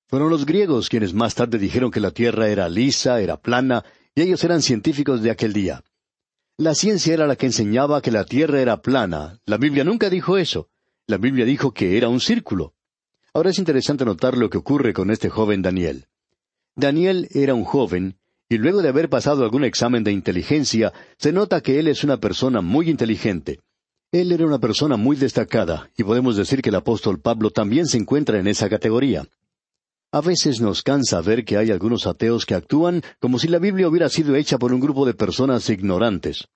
Fueron 0.07 0.31
los 0.31 0.47
griegos 0.47 0.89
quienes 0.89 1.13
más 1.13 1.35
tarde 1.35 1.59
dijeron 1.59 1.91
que 1.91 1.99
la 1.99 2.13
tierra 2.13 2.49
era 2.49 2.69
lisa, 2.69 3.21
era 3.21 3.37
plana, 3.37 3.85
y 4.15 4.23
ellos 4.23 4.45
eran 4.45 4.63
científicos 4.63 5.23
de 5.23 5.33
aquel 5.33 5.53
día. 5.53 5.83
La 6.57 6.77
ciencia 6.77 7.13
era 7.13 7.27
la 7.27 7.35
que 7.35 7.47
enseñaba 7.47 8.01
que 8.01 8.13
la 8.13 8.25
tierra 8.25 8.61
era 8.61 8.81
plana. 8.81 9.41
La 9.45 9.57
Biblia 9.57 9.83
nunca 9.83 10.09
dijo 10.09 10.39
eso. 10.39 10.69
La 11.09 11.17
Biblia 11.17 11.45
dijo 11.45 11.73
que 11.73 11.97
era 11.97 12.09
un 12.09 12.21
círculo. 12.21 12.75
Ahora 13.33 13.51
es 13.51 13.59
interesante 13.59 14.05
notar 14.05 14.39
lo 14.39 14.49
que 14.49 14.59
ocurre 14.59 14.93
con 14.93 15.11
este 15.11 15.29
joven 15.29 15.61
Daniel. 15.61 16.07
Daniel 16.77 17.27
era 17.33 17.55
un 17.55 17.65
joven, 17.65 18.19
y 18.49 18.59
luego 18.59 18.83
de 18.83 18.91
haber 18.91 19.09
pasado 19.09 19.43
algún 19.43 19.65
examen 19.65 20.05
de 20.05 20.13
inteligencia, 20.13 20.93
se 21.19 21.33
nota 21.33 21.61
que 21.61 21.81
él 21.81 21.89
es 21.89 22.05
una 22.05 22.19
persona 22.19 22.61
muy 22.61 22.89
inteligente. 22.89 23.59
Él 24.15 24.31
era 24.31 24.47
una 24.47 24.61
persona 24.61 24.97
muy 24.97 25.17
destacada, 25.17 25.91
y 25.97 26.05
podemos 26.05 26.37
decir 26.37 26.63
que 26.63 26.69
el 26.69 26.77
apóstol 26.77 27.19
Pablo 27.19 27.51
también 27.51 27.87
se 27.89 27.99
encuentra 27.99 28.39
en 28.39 28.47
esa 28.47 28.69
categoría. 28.69 29.27
A 30.13 30.21
veces 30.21 30.61
nos 30.61 30.85
cansa 30.85 31.21
ver 31.21 31.45
que 31.45 31.57
hay 31.57 31.73
algunos 31.73 32.07
ateos 32.07 32.47
que 32.47 32.55
actúan 32.55 33.03
como 33.19 33.41
si 33.41 33.49
la 33.49 33.59
Biblia 33.59 33.89
hubiera 33.89 34.09
sido 34.09 34.37
hecha 34.37 34.57
por 34.57 34.73
un 34.73 34.79
grupo 34.79 35.05
de 35.05 35.15
personas 35.15 35.69
ignorantes. 35.69 36.47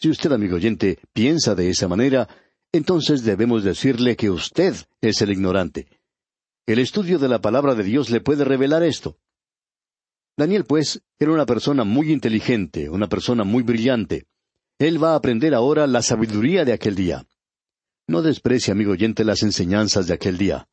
Si 0.00 0.10
usted, 0.10 0.32
amigo 0.32 0.56
oyente, 0.56 0.98
piensa 1.12 1.54
de 1.54 1.70
esa 1.70 1.86
manera, 1.86 2.28
entonces 2.72 3.22
debemos 3.22 3.62
decirle 3.62 4.16
que 4.16 4.30
usted 4.30 4.74
es 5.00 5.22
el 5.22 5.30
ignorante. 5.30 5.86
El 6.66 6.80
estudio 6.80 7.20
de 7.20 7.28
la 7.28 7.40
palabra 7.40 7.76
de 7.76 7.84
Dios 7.84 8.10
le 8.10 8.20
puede 8.20 8.42
revelar 8.42 8.82
esto. 8.82 9.18
Daniel, 10.36 10.64
pues, 10.64 11.00
era 11.20 11.30
una 11.30 11.46
persona 11.46 11.84
muy 11.84 12.10
inteligente, 12.10 12.90
una 12.90 13.08
persona 13.08 13.44
muy 13.44 13.62
brillante. 13.62 14.26
Él 14.78 15.02
va 15.02 15.12
a 15.12 15.16
aprender 15.16 15.54
ahora 15.54 15.88
la 15.88 16.02
sabiduría 16.02 16.64
de 16.64 16.72
aquel 16.72 16.94
día. 16.94 17.26
No 18.06 18.22
desprecie, 18.22 18.70
amigo 18.70 18.92
oyente, 18.92 19.24
las 19.24 19.42
enseñanzas 19.42 20.06
de 20.06 20.14
aquel 20.14 20.38
día. 20.38 20.68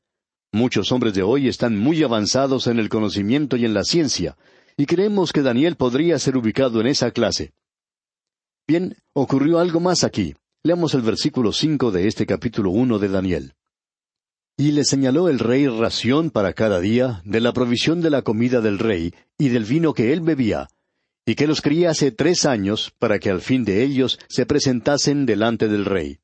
Muchos 0.52 0.92
hombres 0.92 1.16
de 1.16 1.24
hoy 1.24 1.48
están 1.48 1.76
muy 1.76 2.04
avanzados 2.04 2.68
en 2.68 2.78
el 2.78 2.88
conocimiento 2.88 3.58
y 3.58 3.66
en 3.66 3.74
la 3.74 3.84
ciencia, 3.84 4.38
y 4.78 4.86
creemos 4.86 5.34
que 5.34 5.42
Daniel 5.42 5.76
podría 5.76 6.20
ser 6.20 6.38
ubicado 6.38 6.82
en 6.82 6.88
esa 6.88 7.10
clase. 7.10 7.54
Bien, 8.68 8.96
ocurrió 9.14 9.58
algo 9.58 9.80
más 9.80 10.04
aquí. 10.04 10.36
Leamos 10.64 10.94
el 10.94 11.02
versículo 11.02 11.52
cinco 11.52 11.92
de 11.92 12.08
este 12.08 12.28
capítulo 12.28 12.70
uno 12.70 13.00
de 13.00 13.10
Daniel. 13.10 13.54
Y 14.56 14.72
le 14.72 14.86
señaló 14.86 15.30
el 15.30 15.40
rey 15.40 15.68
ración 15.68 16.30
para 16.30 16.54
cada 16.54 16.80
día, 16.80 17.22
de 17.26 17.42
la 17.42 17.54
provisión 17.54 18.02
de 18.02 18.12
la 18.12 18.22
comida 18.22 18.62
del 18.62 18.78
rey, 18.78 19.14
y 19.38 19.50
del 19.50 19.66
vino 19.66 19.94
que 19.94 20.14
él 20.14 20.22
bebía, 20.22 20.70
y 21.26 21.36
que 21.36 21.48
los 21.48 21.62
criase 21.62 22.12
tres 22.12 22.46
años, 22.46 22.94
para 23.00 23.20
que 23.20 23.30
al 23.30 23.42
fin 23.42 23.66
de 23.66 23.84
ellos 23.84 24.20
se 24.28 24.46
presentasen 24.46 25.26
delante 25.26 25.68
del 25.68 25.86
rey. 25.86 26.20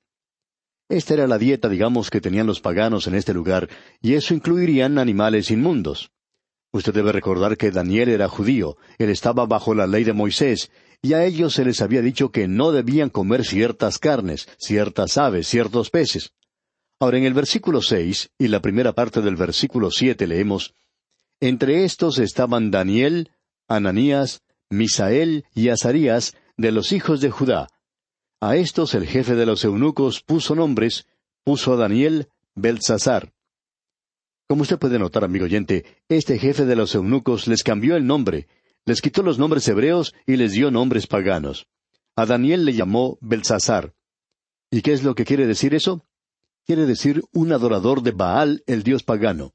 Esta 0.89 1.13
era 1.13 1.27
la 1.27 1.37
dieta, 1.37 1.69
digamos, 1.69 2.09
que 2.09 2.21
tenían 2.21 2.47
los 2.47 2.59
paganos 2.59 3.07
en 3.07 3.15
este 3.15 3.33
lugar, 3.33 3.69
y 4.01 4.13
eso 4.13 4.33
incluirían 4.33 4.99
animales 4.99 5.49
inmundos. 5.49 6.11
Usted 6.73 6.93
debe 6.93 7.11
recordar 7.11 7.57
que 7.57 7.71
Daniel 7.71 8.09
era 8.09 8.27
judío, 8.27 8.77
él 8.97 9.09
estaba 9.09 9.45
bajo 9.45 9.73
la 9.73 9.87
ley 9.87 10.03
de 10.03 10.13
Moisés, 10.13 10.69
y 11.01 11.13
a 11.13 11.25
ellos 11.25 11.53
se 11.53 11.65
les 11.65 11.81
había 11.81 12.01
dicho 12.01 12.31
que 12.31 12.47
no 12.47 12.71
debían 12.71 13.09
comer 13.09 13.43
ciertas 13.43 13.97
carnes, 13.97 14.47
ciertas 14.59 15.17
aves, 15.17 15.47
ciertos 15.47 15.89
peces. 15.89 16.33
Ahora 16.99 17.17
en 17.17 17.23
el 17.23 17.33
versículo 17.33 17.81
seis 17.81 18.29
y 18.37 18.47
la 18.47 18.61
primera 18.61 18.93
parte 18.93 19.21
del 19.21 19.35
versículo 19.35 19.89
siete 19.89 20.27
leemos 20.27 20.75
Entre 21.39 21.83
estos 21.83 22.19
estaban 22.19 22.69
Daniel, 22.69 23.31
Ananías, 23.67 24.43
Misael 24.71 25.45
y 25.53 25.69
Azarías 25.69 26.35
de 26.57 26.71
los 26.71 26.91
hijos 26.91 27.21
de 27.21 27.29
Judá, 27.29 27.67
a 28.43 28.55
estos 28.55 28.95
el 28.95 29.05
jefe 29.05 29.35
de 29.35 29.45
los 29.45 29.63
eunucos 29.63 30.23
puso 30.23 30.55
nombres, 30.55 31.05
puso 31.43 31.73
a 31.73 31.75
Daniel 31.75 32.29
Belsasar. 32.55 33.33
Como 34.47 34.63
usted 34.63 34.79
puede 34.79 34.97
notar, 34.97 35.23
amigo 35.23 35.45
oyente, 35.45 35.85
este 36.09 36.39
jefe 36.39 36.65
de 36.65 36.75
los 36.75 36.95
eunucos 36.95 37.47
les 37.47 37.61
cambió 37.61 37.95
el 37.95 38.07
nombre, 38.07 38.47
les 38.83 38.99
quitó 38.99 39.21
los 39.21 39.37
nombres 39.37 39.67
hebreos 39.67 40.15
y 40.25 40.37
les 40.37 40.53
dio 40.53 40.71
nombres 40.71 41.05
paganos. 41.05 41.67
A 42.15 42.25
Daniel 42.25 42.65
le 42.65 42.73
llamó 42.73 43.19
Belsasar. 43.21 43.93
¿Y 44.71 44.81
qué 44.81 44.93
es 44.93 45.03
lo 45.03 45.13
que 45.13 45.23
quiere 45.23 45.45
decir 45.45 45.75
eso? 45.75 46.03
Quiere 46.65 46.87
decir 46.87 47.21
un 47.33 47.51
adorador 47.51 48.01
de 48.01 48.11
Baal, 48.11 48.63
el 48.65 48.81
dios 48.81 49.03
pagano. 49.03 49.53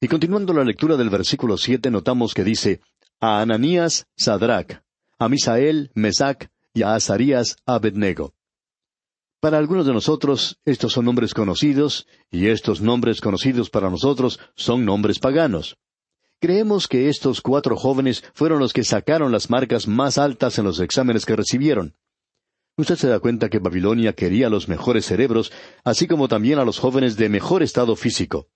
Y 0.00 0.08
continuando 0.08 0.54
la 0.54 0.64
lectura 0.64 0.96
del 0.96 1.10
versículo 1.10 1.58
siete 1.58 1.90
notamos 1.90 2.32
que 2.32 2.42
dice, 2.42 2.80
a 3.20 3.40
Ananías, 3.40 4.06
Sadrach, 4.16 4.82
a 5.18 5.28
Misael, 5.28 5.90
Mesac, 5.94 6.50
y 6.74 6.82
a 6.82 6.94
Azarías 6.94 7.56
Abednego. 7.64 8.34
Para 9.40 9.58
algunos 9.58 9.86
de 9.86 9.92
nosotros 9.92 10.58
estos 10.64 10.92
son 10.92 11.04
nombres 11.04 11.34
conocidos, 11.34 12.06
y 12.30 12.48
estos 12.48 12.80
nombres 12.80 13.20
conocidos 13.20 13.70
para 13.70 13.90
nosotros 13.90 14.40
son 14.56 14.84
nombres 14.84 15.18
paganos. 15.18 15.76
Creemos 16.40 16.88
que 16.88 17.08
estos 17.08 17.40
cuatro 17.40 17.76
jóvenes 17.76 18.24
fueron 18.34 18.58
los 18.58 18.72
que 18.72 18.84
sacaron 18.84 19.32
las 19.32 19.50
marcas 19.50 19.86
más 19.86 20.18
altas 20.18 20.58
en 20.58 20.64
los 20.64 20.80
exámenes 20.80 21.24
que 21.24 21.36
recibieron. 21.36 21.94
Usted 22.76 22.96
se 22.96 23.08
da 23.08 23.20
cuenta 23.20 23.48
que 23.48 23.60
Babilonia 23.60 24.14
quería 24.14 24.48
los 24.48 24.68
mejores 24.68 25.06
cerebros, 25.06 25.52
así 25.84 26.08
como 26.08 26.26
también 26.26 26.58
a 26.58 26.64
los 26.64 26.80
jóvenes 26.80 27.16
de 27.16 27.28
mejor 27.28 27.62
estado 27.62 27.94
físico. 27.94 28.48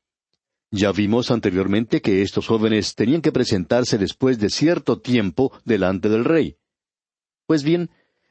Ya 0.71 0.93
vimos 0.93 1.31
anteriormente 1.31 2.03
que 2.03 2.23
estos 2.23 2.47
jóvenes 2.47 2.95
tenían 2.95 3.23
que 3.23 3.33
presentarse 3.33 3.99
después 3.99 4.39
de 4.39 4.51
cierto 4.51 5.01
tiempo 5.01 5.53
delante 5.65 6.09
del 6.09 6.25
rey. 6.25 6.57
Pues 7.47 7.63
bien, 7.63 7.91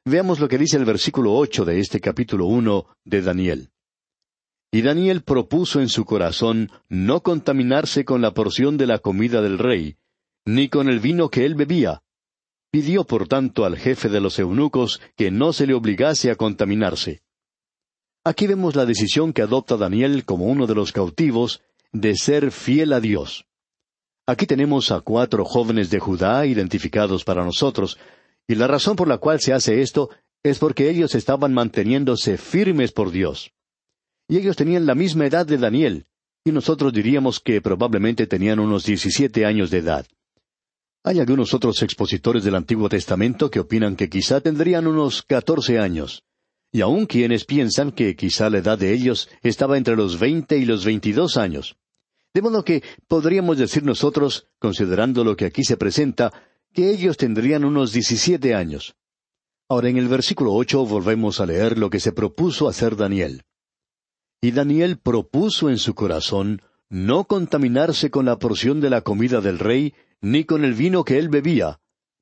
Veamos 0.10 0.40
lo 0.40 0.48
que 0.48 0.58
dice 0.58 0.78
el 0.78 0.86
versículo 0.86 1.34
ocho 1.34 1.66
de 1.66 1.82
este 1.82 2.00
capítulo 2.00 2.46
uno 2.46 2.86
de 3.04 3.22
Daniel. 3.22 3.72
Y 4.72 4.82
Daniel 4.82 5.22
propuso 5.22 5.82
en 5.82 5.90
su 5.90 6.06
corazón 6.06 6.72
no 6.88 7.24
contaminarse 7.24 8.06
con 8.06 8.22
la 8.22 8.34
porción 8.34 8.78
de 8.78 8.88
la 8.88 9.00
comida 9.00 9.42
del 9.42 9.60
rey, 9.60 9.98
ni 10.46 10.70
con 10.70 10.88
el 10.88 11.02
vino 11.02 11.28
que 11.28 11.46
él 11.46 11.56
bebía. 11.56 12.04
Pidió 12.72 13.04
por 13.04 13.28
tanto 13.28 13.66
al 13.66 13.76
jefe 13.76 14.08
de 14.08 14.22
los 14.22 14.40
eunucos 14.40 15.02
que 15.18 15.30
no 15.30 15.52
se 15.52 15.68
le 15.68 15.74
obligase 15.74 16.32
a 16.32 16.36
contaminarse. 16.36 17.22
Aquí 18.24 18.48
vemos 18.48 18.78
la 18.78 18.86
decisión 18.86 19.34
que 19.34 19.42
adopta 19.42 19.76
Daniel 19.76 20.24
como 20.24 20.46
uno 20.46 20.68
de 20.68 20.76
los 20.76 20.94
cautivos 20.94 21.62
de 22.00 22.16
ser 22.16 22.52
fiel 22.52 22.94
a 22.94 23.00
Dios. 23.00 23.46
Aquí 24.28 24.46
tenemos 24.46 24.92
a 24.92 25.02
cuatro 25.02 25.46
jóvenes 25.46 25.90
de 25.90 26.00
Judá 26.00 26.46
identificados 26.46 27.24
para 27.24 27.44
nosotros, 27.44 27.98
y 28.48 28.56
la 28.56 28.68
razón 28.68 28.96
por 28.96 29.08
la 29.08 29.18
cual 29.18 29.40
se 29.40 29.54
hace 29.54 29.82
esto 29.82 30.10
es 30.44 30.60
porque 30.60 30.90
ellos 30.90 31.16
estaban 31.16 31.54
manteniéndose 31.54 32.38
firmes 32.38 32.92
por 32.92 33.12
Dios. 33.12 33.52
Y 34.28 34.38
ellos 34.38 34.56
tenían 34.56 34.86
la 34.86 34.96
misma 34.96 35.26
edad 35.26 35.46
de 35.46 35.58
Daniel, 35.58 36.06
y 36.44 36.52
nosotros 36.52 36.94
diríamos 36.94 37.40
que 37.40 37.62
probablemente 37.62 38.28
tenían 38.28 38.60
unos 38.60 38.86
diecisiete 38.86 39.46
años 39.46 39.72
de 39.72 39.80
edad. 39.80 40.06
Hay 41.04 41.20
algunos 41.20 41.54
otros 41.54 41.82
expositores 41.82 42.44
del 42.44 42.56
Antiguo 42.56 42.90
Testamento 42.90 43.50
que 43.50 43.62
opinan 43.62 43.96
que 43.96 44.10
quizá 44.10 44.42
tendrían 44.42 44.88
unos 44.88 45.24
catorce 45.24 45.80
años, 45.80 46.24
y 46.72 46.82
aún 46.82 47.06
quienes 47.06 47.46
piensan 47.46 47.92
que 47.92 48.16
quizá 48.16 48.50
la 48.50 48.58
edad 48.60 48.78
de 48.78 48.94
ellos 48.94 49.30
estaba 49.42 49.78
entre 49.78 49.96
los 49.96 50.20
veinte 50.20 50.58
y 50.58 50.66
los 50.66 50.84
veintidós 50.84 51.38
años. 51.38 51.78
De 52.38 52.44
modo 52.44 52.64
que 52.64 52.84
podríamos 53.08 53.58
decir 53.58 53.84
nosotros, 53.84 54.46
considerando 54.60 55.24
lo 55.24 55.36
que 55.36 55.46
aquí 55.46 55.64
se 55.64 55.76
presenta, 55.76 56.32
que 56.72 56.92
ellos 56.92 57.18
tendrían 57.18 57.66
unos 57.66 57.94
diecisiete 57.94 58.54
años. 58.54 58.96
Ahora 59.68 59.90
en 59.90 59.98
el 59.98 60.08
versículo 60.08 60.54
ocho 60.54 60.86
volvemos 60.86 61.40
a 61.40 61.48
leer 61.48 61.80
lo 61.80 61.90
que 61.90 62.00
se 62.00 62.12
propuso 62.12 62.68
hacer 62.68 62.96
Daniel. 62.96 63.42
Y 64.40 64.52
Daniel 64.52 65.00
propuso 65.00 65.72
en 65.72 65.80
su 65.80 65.96
corazón 65.96 66.62
no 66.92 67.24
contaminarse 67.24 68.12
con 68.12 68.26
la 68.26 68.38
porción 68.38 68.82
de 68.82 68.92
la 68.92 69.02
comida 69.02 69.42
del 69.42 69.58
rey, 69.58 69.96
ni 70.22 70.44
con 70.44 70.64
el 70.64 70.76
vino 70.76 71.04
que 71.06 71.18
él 71.18 71.30
bebía. 71.30 71.80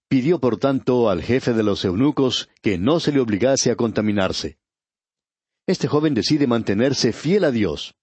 Pidió 0.08 0.40
por 0.40 0.56
tanto 0.56 1.10
al 1.10 1.24
jefe 1.24 1.52
de 1.52 1.64
los 1.64 1.84
eunucos 1.84 2.48
que 2.62 2.78
no 2.78 3.02
se 3.02 3.12
le 3.12 3.20
obligase 3.20 3.70
a 3.70 3.76
contaminarse. 3.76 4.60
Este 5.68 5.90
joven 5.90 6.14
decide 6.14 6.48
mantenerse 6.48 7.12
fiel 7.12 7.44
a 7.44 7.52
Dios. 7.52 7.96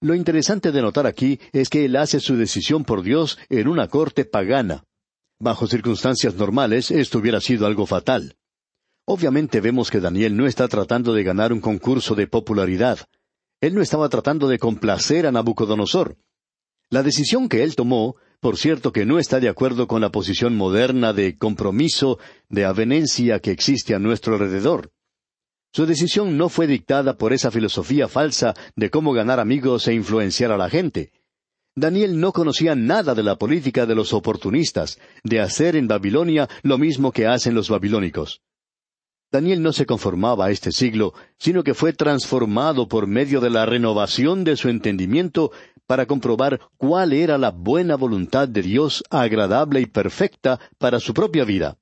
Lo 0.00 0.14
interesante 0.14 0.72
de 0.72 0.82
notar 0.82 1.06
aquí 1.06 1.40
es 1.52 1.70
que 1.70 1.86
él 1.86 1.96
hace 1.96 2.20
su 2.20 2.36
decisión 2.36 2.84
por 2.84 3.02
Dios 3.02 3.38
en 3.48 3.66
una 3.66 3.88
corte 3.88 4.24
pagana. 4.24 4.84
Bajo 5.38 5.66
circunstancias 5.66 6.34
normales, 6.34 6.90
esto 6.90 7.18
hubiera 7.18 7.40
sido 7.40 7.66
algo 7.66 7.86
fatal. 7.86 8.36
Obviamente 9.06 9.60
vemos 9.60 9.90
que 9.90 10.00
Daniel 10.00 10.36
no 10.36 10.46
está 10.46 10.68
tratando 10.68 11.14
de 11.14 11.22
ganar 11.22 11.52
un 11.52 11.60
concurso 11.60 12.14
de 12.14 12.26
popularidad. 12.26 12.98
Él 13.60 13.74
no 13.74 13.80
estaba 13.80 14.08
tratando 14.08 14.48
de 14.48 14.58
complacer 14.58 15.26
a 15.26 15.32
Nabucodonosor. 15.32 16.16
La 16.90 17.02
decisión 17.02 17.48
que 17.48 17.62
él 17.62 17.74
tomó, 17.74 18.16
por 18.40 18.58
cierto 18.58 18.92
que 18.92 19.06
no 19.06 19.18
está 19.18 19.40
de 19.40 19.48
acuerdo 19.48 19.86
con 19.86 20.00
la 20.00 20.10
posición 20.10 20.56
moderna 20.56 21.12
de 21.12 21.38
compromiso, 21.38 22.18
de 22.48 22.64
avenencia 22.64 23.40
que 23.40 23.50
existe 23.50 23.94
a 23.94 23.98
nuestro 23.98 24.34
alrededor. 24.34 24.92
Su 25.76 25.84
decisión 25.84 26.38
no 26.38 26.48
fue 26.48 26.66
dictada 26.66 27.18
por 27.18 27.34
esa 27.34 27.50
filosofía 27.50 28.08
falsa 28.08 28.54
de 28.76 28.88
cómo 28.88 29.12
ganar 29.12 29.40
amigos 29.40 29.86
e 29.86 29.92
influenciar 29.92 30.50
a 30.50 30.56
la 30.56 30.70
gente. 30.70 31.12
Daniel 31.74 32.18
no 32.18 32.32
conocía 32.32 32.74
nada 32.74 33.14
de 33.14 33.22
la 33.22 33.36
política 33.36 33.84
de 33.84 33.94
los 33.94 34.14
oportunistas, 34.14 34.98
de 35.22 35.38
hacer 35.38 35.76
en 35.76 35.86
Babilonia 35.86 36.48
lo 36.62 36.78
mismo 36.78 37.12
que 37.12 37.26
hacen 37.26 37.54
los 37.54 37.68
babilónicos. 37.68 38.40
Daniel 39.30 39.60
no 39.60 39.74
se 39.74 39.84
conformaba 39.84 40.46
a 40.46 40.50
este 40.50 40.72
siglo, 40.72 41.12
sino 41.36 41.62
que 41.62 41.74
fue 41.74 41.92
transformado 41.92 42.88
por 42.88 43.06
medio 43.06 43.42
de 43.42 43.50
la 43.50 43.66
renovación 43.66 44.44
de 44.44 44.56
su 44.56 44.70
entendimiento 44.70 45.52
para 45.86 46.06
comprobar 46.06 46.58
cuál 46.78 47.12
era 47.12 47.36
la 47.36 47.50
buena 47.50 47.96
voluntad 47.96 48.48
de 48.48 48.62
Dios 48.62 49.04
agradable 49.10 49.82
y 49.82 49.84
perfecta 49.84 50.58
para 50.78 51.00
su 51.00 51.12
propia 51.12 51.44
vida. 51.44 51.76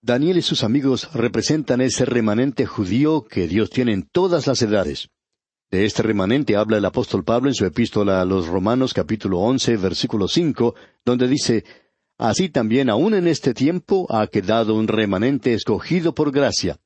Daniel 0.00 0.38
y 0.38 0.42
sus 0.42 0.62
amigos 0.62 1.12
representan 1.12 1.80
ese 1.80 2.04
remanente 2.04 2.66
judío 2.66 3.24
que 3.24 3.48
Dios 3.48 3.68
tiene 3.70 3.92
en 3.92 4.04
todas 4.04 4.46
las 4.46 4.62
edades. 4.62 5.08
De 5.70 5.84
este 5.84 6.02
remanente 6.02 6.56
habla 6.56 6.78
el 6.78 6.84
apóstol 6.84 7.24
Pablo 7.24 7.48
en 7.48 7.54
su 7.54 7.66
epístola 7.66 8.20
a 8.20 8.24
los 8.24 8.46
Romanos 8.46 8.94
capítulo 8.94 9.40
once 9.40 9.76
versículo 9.76 10.28
cinco, 10.28 10.76
donde 11.04 11.26
dice 11.26 11.64
Así 12.16 12.48
también 12.48 12.90
aún 12.90 13.14
en 13.14 13.26
este 13.26 13.54
tiempo 13.54 14.06
ha 14.08 14.26
quedado 14.28 14.74
un 14.74 14.88
remanente 14.88 15.52
escogido 15.52 16.14
por 16.14 16.32
gracia. 16.32 16.78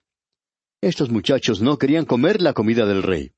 Estos 0.80 1.10
muchachos 1.10 1.60
no 1.60 1.78
querían 1.78 2.06
comer 2.06 2.42
la 2.42 2.54
comida 2.54 2.86
del 2.86 3.02
rey. 3.02 3.32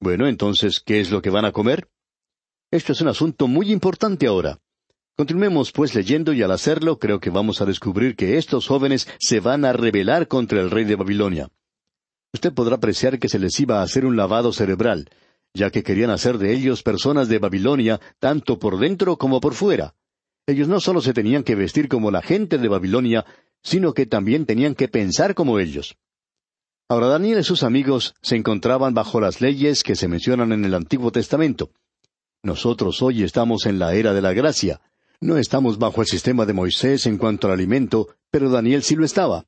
Bueno, 0.00 0.28
entonces, 0.28 0.80
¿qué 0.80 1.00
es 1.00 1.10
lo 1.10 1.22
que 1.22 1.30
van 1.30 1.44
a 1.44 1.52
comer? 1.52 1.88
Esto 2.70 2.92
es 2.92 3.00
un 3.00 3.08
asunto 3.08 3.48
muy 3.48 3.72
importante 3.72 4.26
ahora. 4.26 4.60
Continuemos 5.18 5.72
pues 5.72 5.96
leyendo 5.96 6.32
y 6.32 6.44
al 6.44 6.52
hacerlo 6.52 7.00
creo 7.00 7.18
que 7.18 7.30
vamos 7.30 7.60
a 7.60 7.66
descubrir 7.66 8.14
que 8.14 8.38
estos 8.38 8.68
jóvenes 8.68 9.08
se 9.18 9.40
van 9.40 9.64
a 9.64 9.72
rebelar 9.72 10.28
contra 10.28 10.60
el 10.60 10.70
rey 10.70 10.84
de 10.84 10.94
Babilonia. 10.94 11.48
Usted 12.32 12.52
podrá 12.52 12.76
apreciar 12.76 13.18
que 13.18 13.28
se 13.28 13.40
les 13.40 13.58
iba 13.58 13.80
a 13.80 13.82
hacer 13.82 14.06
un 14.06 14.16
lavado 14.16 14.52
cerebral, 14.52 15.10
ya 15.52 15.70
que 15.70 15.82
querían 15.82 16.10
hacer 16.10 16.38
de 16.38 16.54
ellos 16.54 16.84
personas 16.84 17.28
de 17.28 17.40
Babilonia 17.40 18.00
tanto 18.20 18.60
por 18.60 18.78
dentro 18.78 19.16
como 19.16 19.40
por 19.40 19.54
fuera. 19.54 19.96
Ellos 20.46 20.68
no 20.68 20.78
solo 20.78 21.00
se 21.00 21.12
tenían 21.12 21.42
que 21.42 21.56
vestir 21.56 21.88
como 21.88 22.12
la 22.12 22.22
gente 22.22 22.56
de 22.56 22.68
Babilonia, 22.68 23.26
sino 23.60 23.94
que 23.94 24.06
también 24.06 24.46
tenían 24.46 24.76
que 24.76 24.86
pensar 24.86 25.34
como 25.34 25.58
ellos. 25.58 25.96
Ahora 26.88 27.08
Daniel 27.08 27.40
y 27.40 27.42
sus 27.42 27.64
amigos 27.64 28.14
se 28.22 28.36
encontraban 28.36 28.94
bajo 28.94 29.20
las 29.20 29.40
leyes 29.40 29.82
que 29.82 29.96
se 29.96 30.06
mencionan 30.06 30.52
en 30.52 30.64
el 30.64 30.74
Antiguo 30.74 31.10
Testamento. 31.10 31.72
Nosotros 32.44 33.02
hoy 33.02 33.24
estamos 33.24 33.66
en 33.66 33.80
la 33.80 33.94
era 33.94 34.14
de 34.14 34.22
la 34.22 34.32
gracia, 34.32 34.80
no 35.20 35.36
estamos 35.36 35.78
bajo 35.78 36.00
el 36.00 36.06
sistema 36.06 36.46
de 36.46 36.52
Moisés 36.52 37.06
en 37.06 37.18
cuanto 37.18 37.48
al 37.48 37.54
alimento, 37.54 38.08
pero 38.30 38.50
Daniel 38.50 38.82
sí 38.82 38.94
lo 38.94 39.04
estaba. 39.04 39.46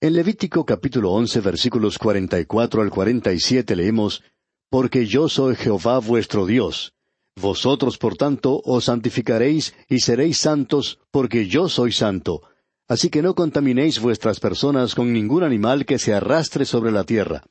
En 0.00 0.14
Levítico 0.14 0.64
capítulo 0.66 1.12
once 1.12 1.40
versículos 1.40 1.96
cuarenta 1.96 2.40
y 2.40 2.44
cuatro 2.44 2.82
al 2.82 2.90
cuarenta 2.90 3.32
y 3.32 3.40
siete 3.40 3.76
leemos 3.76 4.22
Porque 4.68 5.06
yo 5.06 5.28
soy 5.28 5.54
Jehová 5.54 6.00
vuestro 6.00 6.44
Dios. 6.44 6.92
Vosotros, 7.40 7.98
por 7.98 8.16
tanto, 8.16 8.60
os 8.64 8.86
santificaréis 8.86 9.74
y 9.88 10.00
seréis 10.00 10.38
santos, 10.38 10.98
porque 11.10 11.46
yo 11.46 11.68
soy 11.68 11.92
santo. 11.92 12.42
Así 12.88 13.08
que 13.08 13.22
no 13.22 13.34
contaminéis 13.34 14.00
vuestras 14.00 14.40
personas 14.40 14.94
con 14.94 15.12
ningún 15.12 15.44
animal 15.44 15.86
que 15.86 15.98
se 15.98 16.14
arrastre 16.14 16.64
sobre 16.64 16.90
la 16.90 17.04
tierra. 17.04 17.44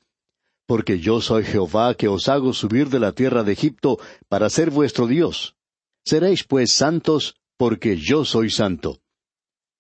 Porque 0.65 0.99
yo 0.99 1.21
soy 1.21 1.43
Jehová 1.43 1.95
que 1.95 2.07
os 2.07 2.27
hago 2.27 2.53
subir 2.53 2.89
de 2.89 2.99
la 2.99 3.13
tierra 3.13 3.43
de 3.43 3.53
Egipto 3.53 3.97
para 4.27 4.49
ser 4.49 4.71
vuestro 4.71 5.07
Dios. 5.07 5.55
Seréis 6.03 6.43
pues 6.43 6.71
santos, 6.71 7.37
porque 7.57 7.97
yo 7.97 8.25
soy 8.25 8.49
santo. 8.49 8.99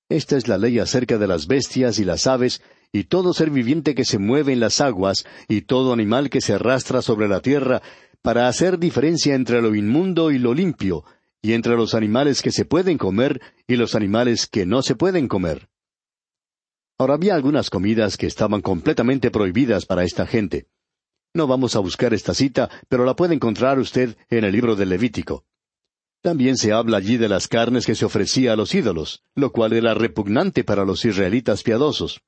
Esta 0.09 0.37
es 0.37 0.47
la 0.47 0.57
ley 0.57 0.79
acerca 0.79 1.17
de 1.17 1.27
las 1.27 1.47
bestias 1.47 1.99
y 1.99 2.05
las 2.05 2.27
aves, 2.27 2.61
y 2.91 3.05
todo 3.05 3.33
ser 3.33 3.49
viviente 3.49 3.95
que 3.95 4.05
se 4.05 4.19
mueve 4.19 4.53
en 4.53 4.59
las 4.59 4.79
aguas, 4.79 5.25
y 5.47 5.61
todo 5.61 5.93
animal 5.93 6.29
que 6.29 6.41
se 6.41 6.53
arrastra 6.53 7.01
sobre 7.01 7.27
la 7.27 7.41
tierra, 7.41 7.81
para 8.21 8.47
hacer 8.47 8.79
diferencia 8.79 9.35
entre 9.35 9.61
lo 9.61 9.75
inmundo 9.75 10.31
y 10.31 10.39
lo 10.39 10.53
limpio, 10.53 11.03
y 11.41 11.53
entre 11.53 11.75
los 11.75 11.93
animales 11.93 12.41
que 12.41 12.51
se 12.51 12.65
pueden 12.65 12.97
comer 12.97 13.41
y 13.67 13.75
los 13.75 13.95
animales 13.95 14.47
que 14.47 14.65
no 14.65 14.81
se 14.81 14.95
pueden 14.95 15.27
comer. 15.27 15.69
Ahora 16.97 17.15
había 17.15 17.35
algunas 17.35 17.69
comidas 17.69 18.15
que 18.15 18.25
estaban 18.25 18.61
completamente 18.61 19.29
prohibidas 19.29 19.85
para 19.85 20.03
esta 20.03 20.25
gente. 20.25 20.67
No 21.33 21.47
vamos 21.47 21.75
a 21.75 21.79
buscar 21.79 22.13
esta 22.13 22.33
cita, 22.33 22.69
pero 22.87 23.03
la 23.03 23.15
puede 23.15 23.35
encontrar 23.35 23.77
usted 23.77 24.17
en 24.29 24.45
el 24.45 24.53
libro 24.53 24.75
del 24.75 24.89
Levítico. 24.89 25.45
También 26.25 26.57
se 26.57 26.73
habla 26.73 26.97
allí 26.97 27.17
de 27.17 27.29
las 27.29 27.47
carnes 27.47 27.85
que 27.85 27.93
se 27.93 28.03
ofrecía 28.03 28.53
a 28.53 28.55
los 28.55 28.73
ídolos, 28.73 29.21
lo 29.35 29.51
cual 29.51 29.73
era 29.73 29.93
repugnante 29.93 30.63
para 30.63 30.83
los 30.83 31.05
israelitas 31.05 31.61
piadosos. 31.61 32.19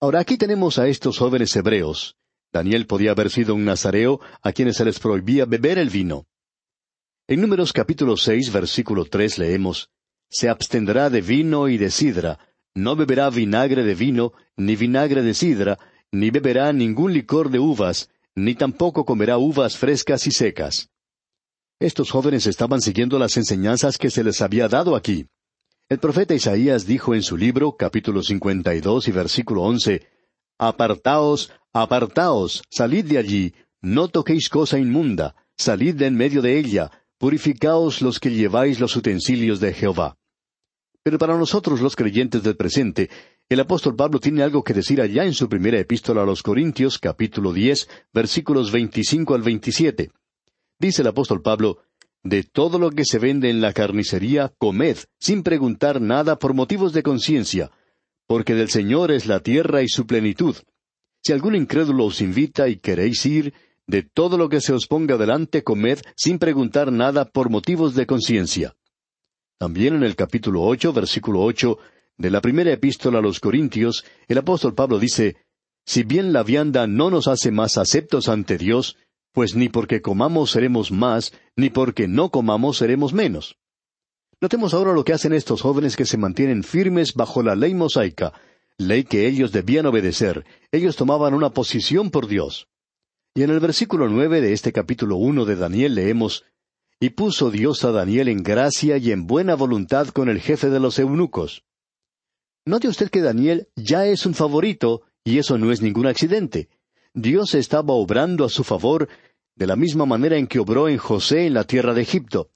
Ahora 0.00 0.18
aquí 0.18 0.36
tenemos 0.36 0.80
a 0.80 0.88
estos 0.88 1.18
jóvenes 1.18 1.54
hebreos. 1.54 2.16
Daniel 2.52 2.88
podía 2.88 3.12
haber 3.12 3.30
sido 3.30 3.54
un 3.54 3.64
nazareo 3.64 4.18
a 4.42 4.50
quienes 4.50 4.78
se 4.78 4.84
les 4.84 4.98
prohibía 4.98 5.44
beber 5.44 5.78
el 5.78 5.90
vino. 5.90 6.26
En 7.28 7.40
Números 7.40 7.72
capítulo 7.72 8.16
seis, 8.16 8.52
versículo 8.52 9.04
tres 9.04 9.38
leemos 9.38 9.90
Se 10.28 10.48
abstendrá 10.48 11.08
de 11.08 11.20
vino 11.20 11.68
y 11.68 11.78
de 11.78 11.92
sidra, 11.92 12.40
no 12.74 12.96
beberá 12.96 13.30
vinagre 13.30 13.84
de 13.84 13.94
vino, 13.94 14.32
ni 14.56 14.74
vinagre 14.74 15.22
de 15.22 15.34
sidra, 15.34 15.78
ni 16.10 16.30
beberá 16.30 16.72
ningún 16.72 17.12
licor 17.12 17.48
de 17.48 17.60
uvas, 17.60 18.10
ni 18.34 18.56
tampoco 18.56 19.04
comerá 19.04 19.38
uvas 19.38 19.76
frescas 19.76 20.26
y 20.26 20.32
secas. 20.32 20.90
Estos 21.84 22.10
jóvenes 22.10 22.46
estaban 22.46 22.80
siguiendo 22.80 23.18
las 23.18 23.36
enseñanzas 23.36 23.98
que 23.98 24.08
se 24.08 24.24
les 24.24 24.40
había 24.40 24.68
dado 24.68 24.96
aquí. 24.96 25.26
El 25.90 25.98
profeta 25.98 26.32
Isaías 26.32 26.86
dijo 26.86 27.14
en 27.14 27.22
su 27.22 27.36
libro, 27.36 27.76
capítulo 27.76 28.22
52 28.22 29.06
y 29.06 29.12
versículo 29.12 29.64
11, 29.64 30.00
Apartaos, 30.58 31.52
apartaos, 31.74 32.62
salid 32.70 33.04
de 33.04 33.18
allí, 33.18 33.54
no 33.82 34.08
toquéis 34.08 34.48
cosa 34.48 34.78
inmunda, 34.78 35.36
salid 35.58 35.94
de 35.96 36.06
en 36.06 36.16
medio 36.16 36.40
de 36.40 36.58
ella, 36.58 36.90
purificaos 37.18 38.00
los 38.00 38.18
que 38.18 38.30
lleváis 38.30 38.80
los 38.80 38.96
utensilios 38.96 39.60
de 39.60 39.74
Jehová. 39.74 40.16
Pero 41.02 41.18
para 41.18 41.36
nosotros 41.36 41.82
los 41.82 41.96
creyentes 41.96 42.42
del 42.42 42.56
presente, 42.56 43.10
el 43.46 43.60
apóstol 43.60 43.94
Pablo 43.94 44.20
tiene 44.20 44.42
algo 44.42 44.64
que 44.64 44.72
decir 44.72 45.02
allá 45.02 45.26
en 45.26 45.34
su 45.34 45.50
primera 45.50 45.78
epístola 45.78 46.22
a 46.22 46.24
los 46.24 46.42
Corintios, 46.42 46.98
capítulo 46.98 47.52
10, 47.52 47.90
versículos 48.14 48.72
25 48.72 49.34
al 49.34 49.42
27. 49.42 50.12
Dice 50.84 51.00
el 51.00 51.08
apóstol 51.08 51.40
Pablo, 51.40 51.78
De 52.22 52.42
todo 52.42 52.78
lo 52.78 52.90
que 52.90 53.06
se 53.06 53.18
vende 53.18 53.48
en 53.48 53.62
la 53.62 53.72
carnicería, 53.72 54.52
comed, 54.58 54.98
sin 55.18 55.42
preguntar 55.42 55.98
nada 55.98 56.38
por 56.38 56.52
motivos 56.52 56.92
de 56.92 57.02
conciencia, 57.02 57.70
porque 58.26 58.54
del 58.54 58.68
Señor 58.68 59.10
es 59.10 59.24
la 59.24 59.40
tierra 59.40 59.80
y 59.80 59.88
su 59.88 60.06
plenitud. 60.06 60.54
Si 61.22 61.32
algún 61.32 61.54
incrédulo 61.54 62.04
os 62.04 62.20
invita 62.20 62.68
y 62.68 62.76
queréis 62.76 63.24
ir, 63.24 63.54
de 63.86 64.02
todo 64.02 64.36
lo 64.36 64.50
que 64.50 64.60
se 64.60 64.74
os 64.74 64.86
ponga 64.86 65.16
delante, 65.16 65.64
comed, 65.64 66.00
sin 66.16 66.38
preguntar 66.38 66.92
nada 66.92 67.24
por 67.24 67.48
motivos 67.48 67.94
de 67.94 68.04
conciencia. 68.04 68.76
También 69.56 69.94
en 69.94 70.02
el 70.02 70.16
capítulo 70.16 70.64
ocho, 70.64 70.92
versículo 70.92 71.40
ocho, 71.40 71.78
de 72.18 72.30
la 72.30 72.42
primera 72.42 72.70
epístola 72.70 73.20
a 73.20 73.22
los 73.22 73.40
Corintios, 73.40 74.04
el 74.28 74.36
apóstol 74.36 74.74
Pablo 74.74 74.98
dice, 74.98 75.38
Si 75.86 76.02
bien 76.02 76.34
la 76.34 76.42
vianda 76.42 76.86
no 76.86 77.08
nos 77.08 77.26
hace 77.26 77.50
más 77.50 77.78
aceptos 77.78 78.28
ante 78.28 78.58
Dios, 78.58 78.98
pues 79.34 79.56
ni 79.56 79.68
porque 79.68 80.00
comamos 80.00 80.52
seremos 80.52 80.92
más, 80.92 81.32
ni 81.56 81.68
porque 81.68 82.06
no 82.06 82.30
comamos 82.30 82.78
seremos 82.78 83.12
menos. 83.12 83.58
Notemos 84.40 84.74
ahora 84.74 84.92
lo 84.92 85.04
que 85.04 85.12
hacen 85.12 85.32
estos 85.32 85.60
jóvenes 85.60 85.96
que 85.96 86.06
se 86.06 86.16
mantienen 86.16 86.62
firmes 86.62 87.14
bajo 87.14 87.42
la 87.42 87.56
ley 87.56 87.74
mosaica, 87.74 88.32
ley 88.78 89.02
que 89.02 89.26
ellos 89.26 89.50
debían 89.50 89.86
obedecer. 89.86 90.44
Ellos 90.70 90.94
tomaban 90.94 91.34
una 91.34 91.50
posición 91.50 92.10
por 92.12 92.28
Dios. 92.28 92.68
Y 93.34 93.42
en 93.42 93.50
el 93.50 93.58
versículo 93.58 94.08
nueve 94.08 94.40
de 94.40 94.52
este 94.52 94.72
capítulo 94.72 95.16
uno 95.16 95.44
de 95.44 95.56
Daniel 95.56 95.96
leemos 95.96 96.44
Y 97.00 97.10
puso 97.10 97.50
Dios 97.50 97.84
a 97.84 97.90
Daniel 97.90 98.28
en 98.28 98.44
gracia 98.44 98.98
y 98.98 99.10
en 99.10 99.26
buena 99.26 99.56
voluntad 99.56 100.08
con 100.08 100.28
el 100.28 100.40
jefe 100.40 100.70
de 100.70 100.78
los 100.78 101.00
eunucos. 101.00 101.64
Note 102.64 102.86
usted 102.86 103.10
que 103.10 103.20
Daniel 103.20 103.68
ya 103.74 104.06
es 104.06 104.26
un 104.26 104.34
favorito, 104.34 105.02
y 105.24 105.38
eso 105.38 105.58
no 105.58 105.72
es 105.72 105.82
ningún 105.82 106.06
accidente. 106.06 106.68
Dios 107.16 107.54
estaba 107.54 107.94
obrando 107.94 108.44
a 108.44 108.48
su 108.48 108.64
favor 108.64 109.08
de 109.56 109.66
la 109.66 109.76
misma 109.76 110.06
manera 110.06 110.36
en 110.36 110.46
que 110.46 110.58
obró 110.58 110.88
en 110.88 110.98
José 110.98 111.46
en 111.46 111.54
la 111.54 111.64
tierra 111.64 111.94
de 111.94 112.02
Egipto. 112.02 112.50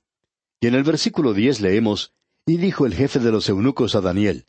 Y 0.61 0.67
en 0.67 0.75
el 0.75 0.83
versículo 0.83 1.33
diez 1.35 1.61
leemos, 1.61 2.13
Y 2.47 2.57
dijo 2.57 2.87
el 2.87 2.95
jefe 2.95 3.19
de 3.19 3.31
los 3.31 3.49
eunucos 3.49 3.95
a 3.95 4.01
Daniel, 4.01 4.47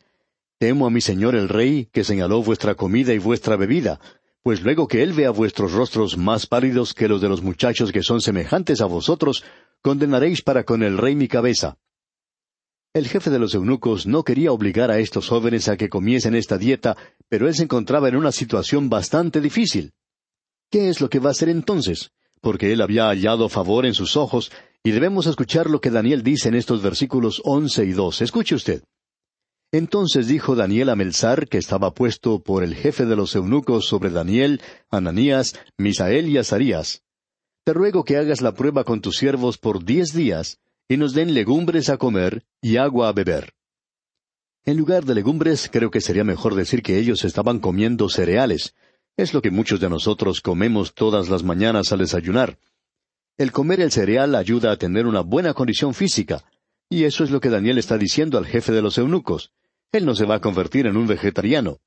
Temo 0.58 0.86
a 0.86 0.90
mi 0.90 1.00
señor 1.00 1.34
el 1.36 1.48
rey, 1.48 1.88
que 1.92 2.04
señaló 2.04 2.42
vuestra 2.42 2.74
comida 2.74 3.14
y 3.14 3.18
vuestra 3.18 3.56
bebida, 3.56 3.98
pues 4.42 4.62
luego 4.62 4.88
que 4.88 5.02
él 5.02 5.12
vea 5.12 5.30
vuestros 5.30 5.72
rostros 5.72 6.18
más 6.18 6.46
pálidos 6.46 6.92
que 6.92 7.08
los 7.08 7.20
de 7.20 7.28
los 7.28 7.42
muchachos 7.42 7.92
que 7.92 8.02
son 8.02 8.20
semejantes 8.20 8.80
a 8.80 8.86
vosotros, 8.86 9.44
condenaréis 9.80 10.42
para 10.42 10.64
con 10.64 10.82
el 10.82 10.98
rey 10.98 11.14
mi 11.14 11.28
cabeza. 11.28 11.78
El 12.92 13.06
jefe 13.06 13.30
de 13.30 13.38
los 13.38 13.54
eunucos 13.54 14.06
no 14.06 14.24
quería 14.24 14.52
obligar 14.52 14.90
a 14.90 14.98
estos 14.98 15.28
jóvenes 15.28 15.68
a 15.68 15.76
que 15.76 15.88
comiesen 15.88 16.34
esta 16.34 16.58
dieta, 16.58 16.96
pero 17.28 17.46
él 17.46 17.54
se 17.54 17.62
encontraba 17.62 18.08
en 18.08 18.16
una 18.16 18.32
situación 18.32 18.90
bastante 18.90 19.40
difícil. 19.40 19.92
¿Qué 20.70 20.88
es 20.88 21.00
lo 21.00 21.08
que 21.08 21.20
va 21.20 21.28
a 21.28 21.32
hacer 21.32 21.48
entonces? 21.48 22.10
Porque 22.40 22.72
él 22.72 22.80
había 22.80 23.08
hallado 23.08 23.48
favor 23.48 23.86
en 23.86 23.94
sus 23.94 24.16
ojos, 24.16 24.50
y 24.82 24.92
debemos 24.92 25.26
escuchar 25.26 25.68
lo 25.68 25.80
que 25.80 25.90
Daniel 25.90 26.22
dice 26.22 26.48
en 26.48 26.54
estos 26.54 26.82
versículos 26.82 27.42
once 27.44 27.84
y 27.84 27.92
doce. 27.92 28.24
Escuche 28.24 28.54
usted. 28.54 28.82
Entonces 29.72 30.26
dijo 30.26 30.56
Daniel 30.56 30.88
a 30.88 30.96
Melzar, 30.96 31.46
que 31.46 31.58
estaba 31.58 31.94
puesto 31.94 32.42
por 32.42 32.64
el 32.64 32.74
jefe 32.74 33.06
de 33.06 33.14
los 33.14 33.36
eunucos 33.36 33.86
sobre 33.86 34.10
Daniel, 34.10 34.60
Ananías, 34.90 35.54
Misael 35.78 36.28
y 36.28 36.38
Azarías. 36.38 37.02
Te 37.64 37.72
ruego 37.72 38.04
que 38.04 38.16
hagas 38.16 38.40
la 38.40 38.54
prueba 38.54 38.82
con 38.84 39.00
tus 39.00 39.18
siervos 39.18 39.58
por 39.58 39.84
diez 39.84 40.12
días, 40.12 40.58
y 40.88 40.96
nos 40.96 41.14
den 41.14 41.34
legumbres 41.34 41.88
a 41.88 41.98
comer 41.98 42.44
y 42.60 42.78
agua 42.78 43.08
a 43.08 43.12
beber. 43.12 43.54
En 44.64 44.76
lugar 44.76 45.04
de 45.04 45.14
legumbres, 45.14 45.70
creo 45.72 45.90
que 45.90 46.00
sería 46.00 46.24
mejor 46.24 46.54
decir 46.54 46.82
que 46.82 46.98
ellos 46.98 47.24
estaban 47.24 47.60
comiendo 47.60 48.08
cereales. 48.08 48.74
Es 49.16 49.34
lo 49.34 49.42
que 49.42 49.50
muchos 49.50 49.80
de 49.80 49.90
nosotros 49.90 50.40
comemos 50.40 50.94
todas 50.94 51.28
las 51.28 51.42
mañanas 51.42 51.92
al 51.92 51.98
desayunar. 51.98 52.58
El 53.36 53.52
comer 53.52 53.80
el 53.80 53.90
cereal 53.90 54.34
ayuda 54.34 54.72
a 54.72 54.76
tener 54.76 55.06
una 55.06 55.20
buena 55.20 55.54
condición 55.54 55.94
física, 55.94 56.44
y 56.88 57.04
eso 57.04 57.24
es 57.24 57.30
lo 57.30 57.40
que 57.40 57.50
Daniel 57.50 57.78
está 57.78 57.96
diciendo 57.96 58.38
al 58.38 58.46
jefe 58.46 58.72
de 58.72 58.82
los 58.82 58.98
eunucos. 58.98 59.52
Él 59.92 60.06
no 60.06 60.14
se 60.14 60.24
va 60.24 60.36
a 60.36 60.40
convertir 60.40 60.86
en 60.86 60.96
un 60.96 61.06
vegetariano. 61.06 61.78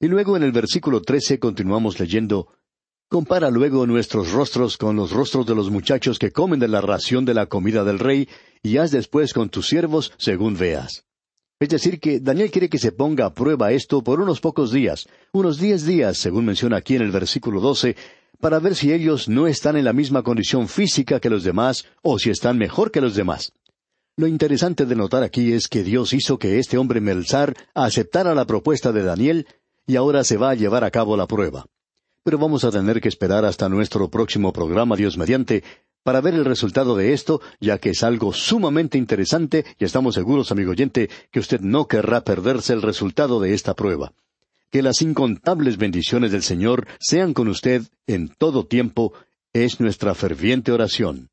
Y 0.00 0.08
luego 0.08 0.36
en 0.36 0.42
el 0.42 0.52
versículo 0.52 1.02
trece 1.02 1.38
continuamos 1.38 1.98
leyendo 1.98 2.48
Compara 3.08 3.50
luego 3.50 3.86
nuestros 3.86 4.32
rostros 4.32 4.76
con 4.76 4.96
los 4.96 5.12
rostros 5.12 5.46
de 5.46 5.54
los 5.54 5.70
muchachos 5.70 6.18
que 6.18 6.32
comen 6.32 6.58
de 6.58 6.68
la 6.68 6.80
ración 6.80 7.24
de 7.24 7.34
la 7.34 7.46
comida 7.46 7.84
del 7.84 7.98
rey, 7.98 8.28
y 8.62 8.78
haz 8.78 8.90
después 8.90 9.32
con 9.32 9.50
tus 9.50 9.68
siervos 9.68 10.12
según 10.16 10.56
veas. 10.56 11.04
Es 11.64 11.70
decir, 11.70 11.98
que 11.98 12.20
Daniel 12.20 12.50
quiere 12.50 12.68
que 12.68 12.76
se 12.76 12.92
ponga 12.92 13.24
a 13.24 13.32
prueba 13.32 13.72
esto 13.72 14.04
por 14.04 14.20
unos 14.20 14.38
pocos 14.38 14.70
días, 14.70 15.08
unos 15.32 15.58
diez 15.58 15.86
días, 15.86 16.18
según 16.18 16.44
menciona 16.44 16.76
aquí 16.76 16.94
en 16.94 17.00
el 17.00 17.10
versículo 17.10 17.58
doce, 17.58 17.96
para 18.38 18.58
ver 18.58 18.74
si 18.74 18.92
ellos 18.92 19.30
no 19.30 19.46
están 19.46 19.78
en 19.78 19.86
la 19.86 19.94
misma 19.94 20.22
condición 20.22 20.68
física 20.68 21.20
que 21.20 21.30
los 21.30 21.42
demás, 21.42 21.86
o 22.02 22.18
si 22.18 22.28
están 22.28 22.58
mejor 22.58 22.90
que 22.90 23.00
los 23.00 23.14
demás. 23.14 23.52
Lo 24.14 24.26
interesante 24.26 24.84
de 24.84 24.94
notar 24.94 25.22
aquí 25.22 25.54
es 25.54 25.66
que 25.66 25.82
Dios 25.82 26.12
hizo 26.12 26.38
que 26.38 26.58
este 26.58 26.76
hombre 26.76 27.00
Melzar 27.00 27.54
aceptara 27.72 28.34
la 28.34 28.44
propuesta 28.44 28.92
de 28.92 29.02
Daniel, 29.02 29.46
y 29.86 29.96
ahora 29.96 30.22
se 30.22 30.36
va 30.36 30.50
a 30.50 30.54
llevar 30.54 30.84
a 30.84 30.90
cabo 30.90 31.16
la 31.16 31.26
prueba 31.26 31.64
pero 32.24 32.38
vamos 32.38 32.64
a 32.64 32.70
tener 32.70 33.02
que 33.02 33.08
esperar 33.08 33.44
hasta 33.44 33.68
nuestro 33.68 34.08
próximo 34.08 34.50
programa 34.50 34.96
Dios 34.96 35.18
mediante 35.18 35.62
para 36.04 36.20
ver 36.20 36.34
el 36.34 36.44
resultado 36.44 36.94
de 36.94 37.12
esto, 37.12 37.40
ya 37.60 37.78
que 37.78 37.90
es 37.90 38.04
algo 38.04 38.32
sumamente 38.32 38.98
interesante 38.98 39.64
y 39.78 39.84
estamos 39.84 40.14
seguros, 40.14 40.52
amigo 40.52 40.70
oyente, 40.70 41.10
que 41.32 41.40
usted 41.40 41.60
no 41.60 41.88
querrá 41.88 42.20
perderse 42.20 42.74
el 42.74 42.82
resultado 42.82 43.40
de 43.40 43.54
esta 43.54 43.74
prueba. 43.74 44.12
Que 44.70 44.82
las 44.82 45.02
incontables 45.02 45.78
bendiciones 45.78 46.30
del 46.30 46.42
Señor 46.42 46.86
sean 47.00 47.32
con 47.32 47.48
usted 47.48 47.82
en 48.06 48.28
todo 48.28 48.66
tiempo, 48.66 49.12
es 49.52 49.80
nuestra 49.80 50.14
ferviente 50.14 50.72
oración. 50.72 51.30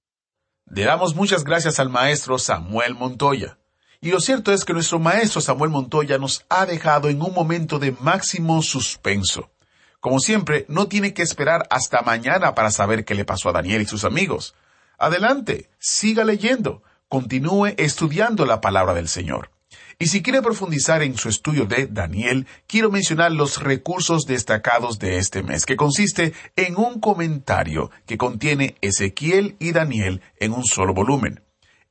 Le 0.65 0.85
damos 0.85 1.15
muchas 1.15 1.43
gracias 1.43 1.79
al 1.79 1.89
maestro 1.89 2.39
Samuel 2.39 2.95
Montoya. 2.95 3.57
Y 3.99 4.11
lo 4.11 4.21
cierto 4.21 4.53
es 4.53 4.63
que 4.63 4.73
nuestro 4.73 4.99
maestro 4.99 5.41
Samuel 5.41 5.69
Montoya 5.69 6.17
nos 6.17 6.45
ha 6.49 6.65
dejado 6.65 7.09
en 7.09 7.21
un 7.21 7.33
momento 7.33 7.77
de 7.77 7.91
máximo 7.91 8.61
suspenso. 8.61 9.49
Como 10.01 10.19
siempre, 10.19 10.65
no 10.67 10.87
tiene 10.87 11.13
que 11.13 11.21
esperar 11.21 11.67
hasta 11.69 12.01
mañana 12.01 12.55
para 12.55 12.71
saber 12.71 13.05
qué 13.05 13.13
le 13.13 13.23
pasó 13.23 13.49
a 13.49 13.53
Daniel 13.53 13.83
y 13.83 13.85
sus 13.85 14.03
amigos. 14.03 14.55
Adelante, 14.97 15.69
siga 15.77 16.23
leyendo, 16.23 16.81
continúe 17.07 17.75
estudiando 17.77 18.47
la 18.47 18.61
palabra 18.61 18.95
del 18.95 19.07
Señor. 19.07 19.51
Y 19.99 20.07
si 20.07 20.23
quiere 20.23 20.41
profundizar 20.41 21.03
en 21.03 21.15
su 21.17 21.29
estudio 21.29 21.67
de 21.67 21.85
Daniel, 21.85 22.47
quiero 22.65 22.89
mencionar 22.89 23.31
los 23.31 23.61
recursos 23.61 24.25
destacados 24.25 24.97
de 24.97 25.19
este 25.19 25.43
mes, 25.43 25.67
que 25.67 25.75
consiste 25.75 26.33
en 26.55 26.77
un 26.77 26.99
comentario 26.99 27.91
que 28.07 28.17
contiene 28.17 28.77
Ezequiel 28.81 29.55
y 29.59 29.71
Daniel 29.71 30.21
en 30.39 30.53
un 30.53 30.65
solo 30.65 30.95
volumen. 30.95 31.43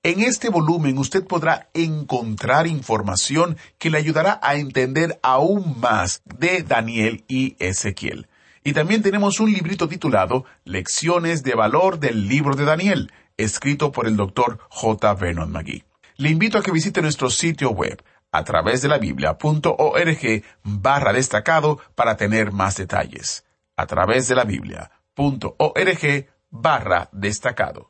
En 0.02 0.22
este 0.22 0.48
volumen 0.48 0.96
usted 0.96 1.26
podrá 1.26 1.68
encontrar 1.74 2.66
información 2.66 3.58
que 3.78 3.90
le 3.90 3.98
ayudará 3.98 4.40
a 4.42 4.54
entender 4.54 5.20
aún 5.22 5.78
más 5.78 6.22
de 6.24 6.62
Daniel 6.62 7.22
y 7.28 7.54
Ezequiel. 7.58 8.26
Y 8.64 8.72
también 8.72 9.02
tenemos 9.02 9.40
un 9.40 9.52
librito 9.52 9.88
titulado 9.88 10.46
Lecciones 10.64 11.42
de 11.42 11.54
Valor 11.54 11.98
del 11.98 12.28
Libro 12.28 12.56
de 12.56 12.64
Daniel, 12.64 13.12
escrito 13.36 13.92
por 13.92 14.06
el 14.06 14.16
doctor 14.16 14.58
J. 14.70 15.12
Vernon 15.12 15.52
McGee. 15.52 15.84
Le 16.16 16.30
invito 16.30 16.56
a 16.56 16.62
que 16.62 16.72
visite 16.72 17.02
nuestro 17.02 17.28
sitio 17.28 17.68
web 17.70 18.02
a 18.32 18.42
través 18.42 18.80
de 18.80 18.88
la 18.88 18.96
biblia.org 18.96 20.44
barra 20.62 21.12
destacado 21.12 21.78
para 21.94 22.16
tener 22.16 22.52
más 22.52 22.76
detalles. 22.76 23.44
A 23.76 23.84
través 23.84 24.28
de 24.28 24.34
la 24.34 24.44
biblia.org 24.44 26.26
barra 26.48 27.10
destacado. 27.12 27.89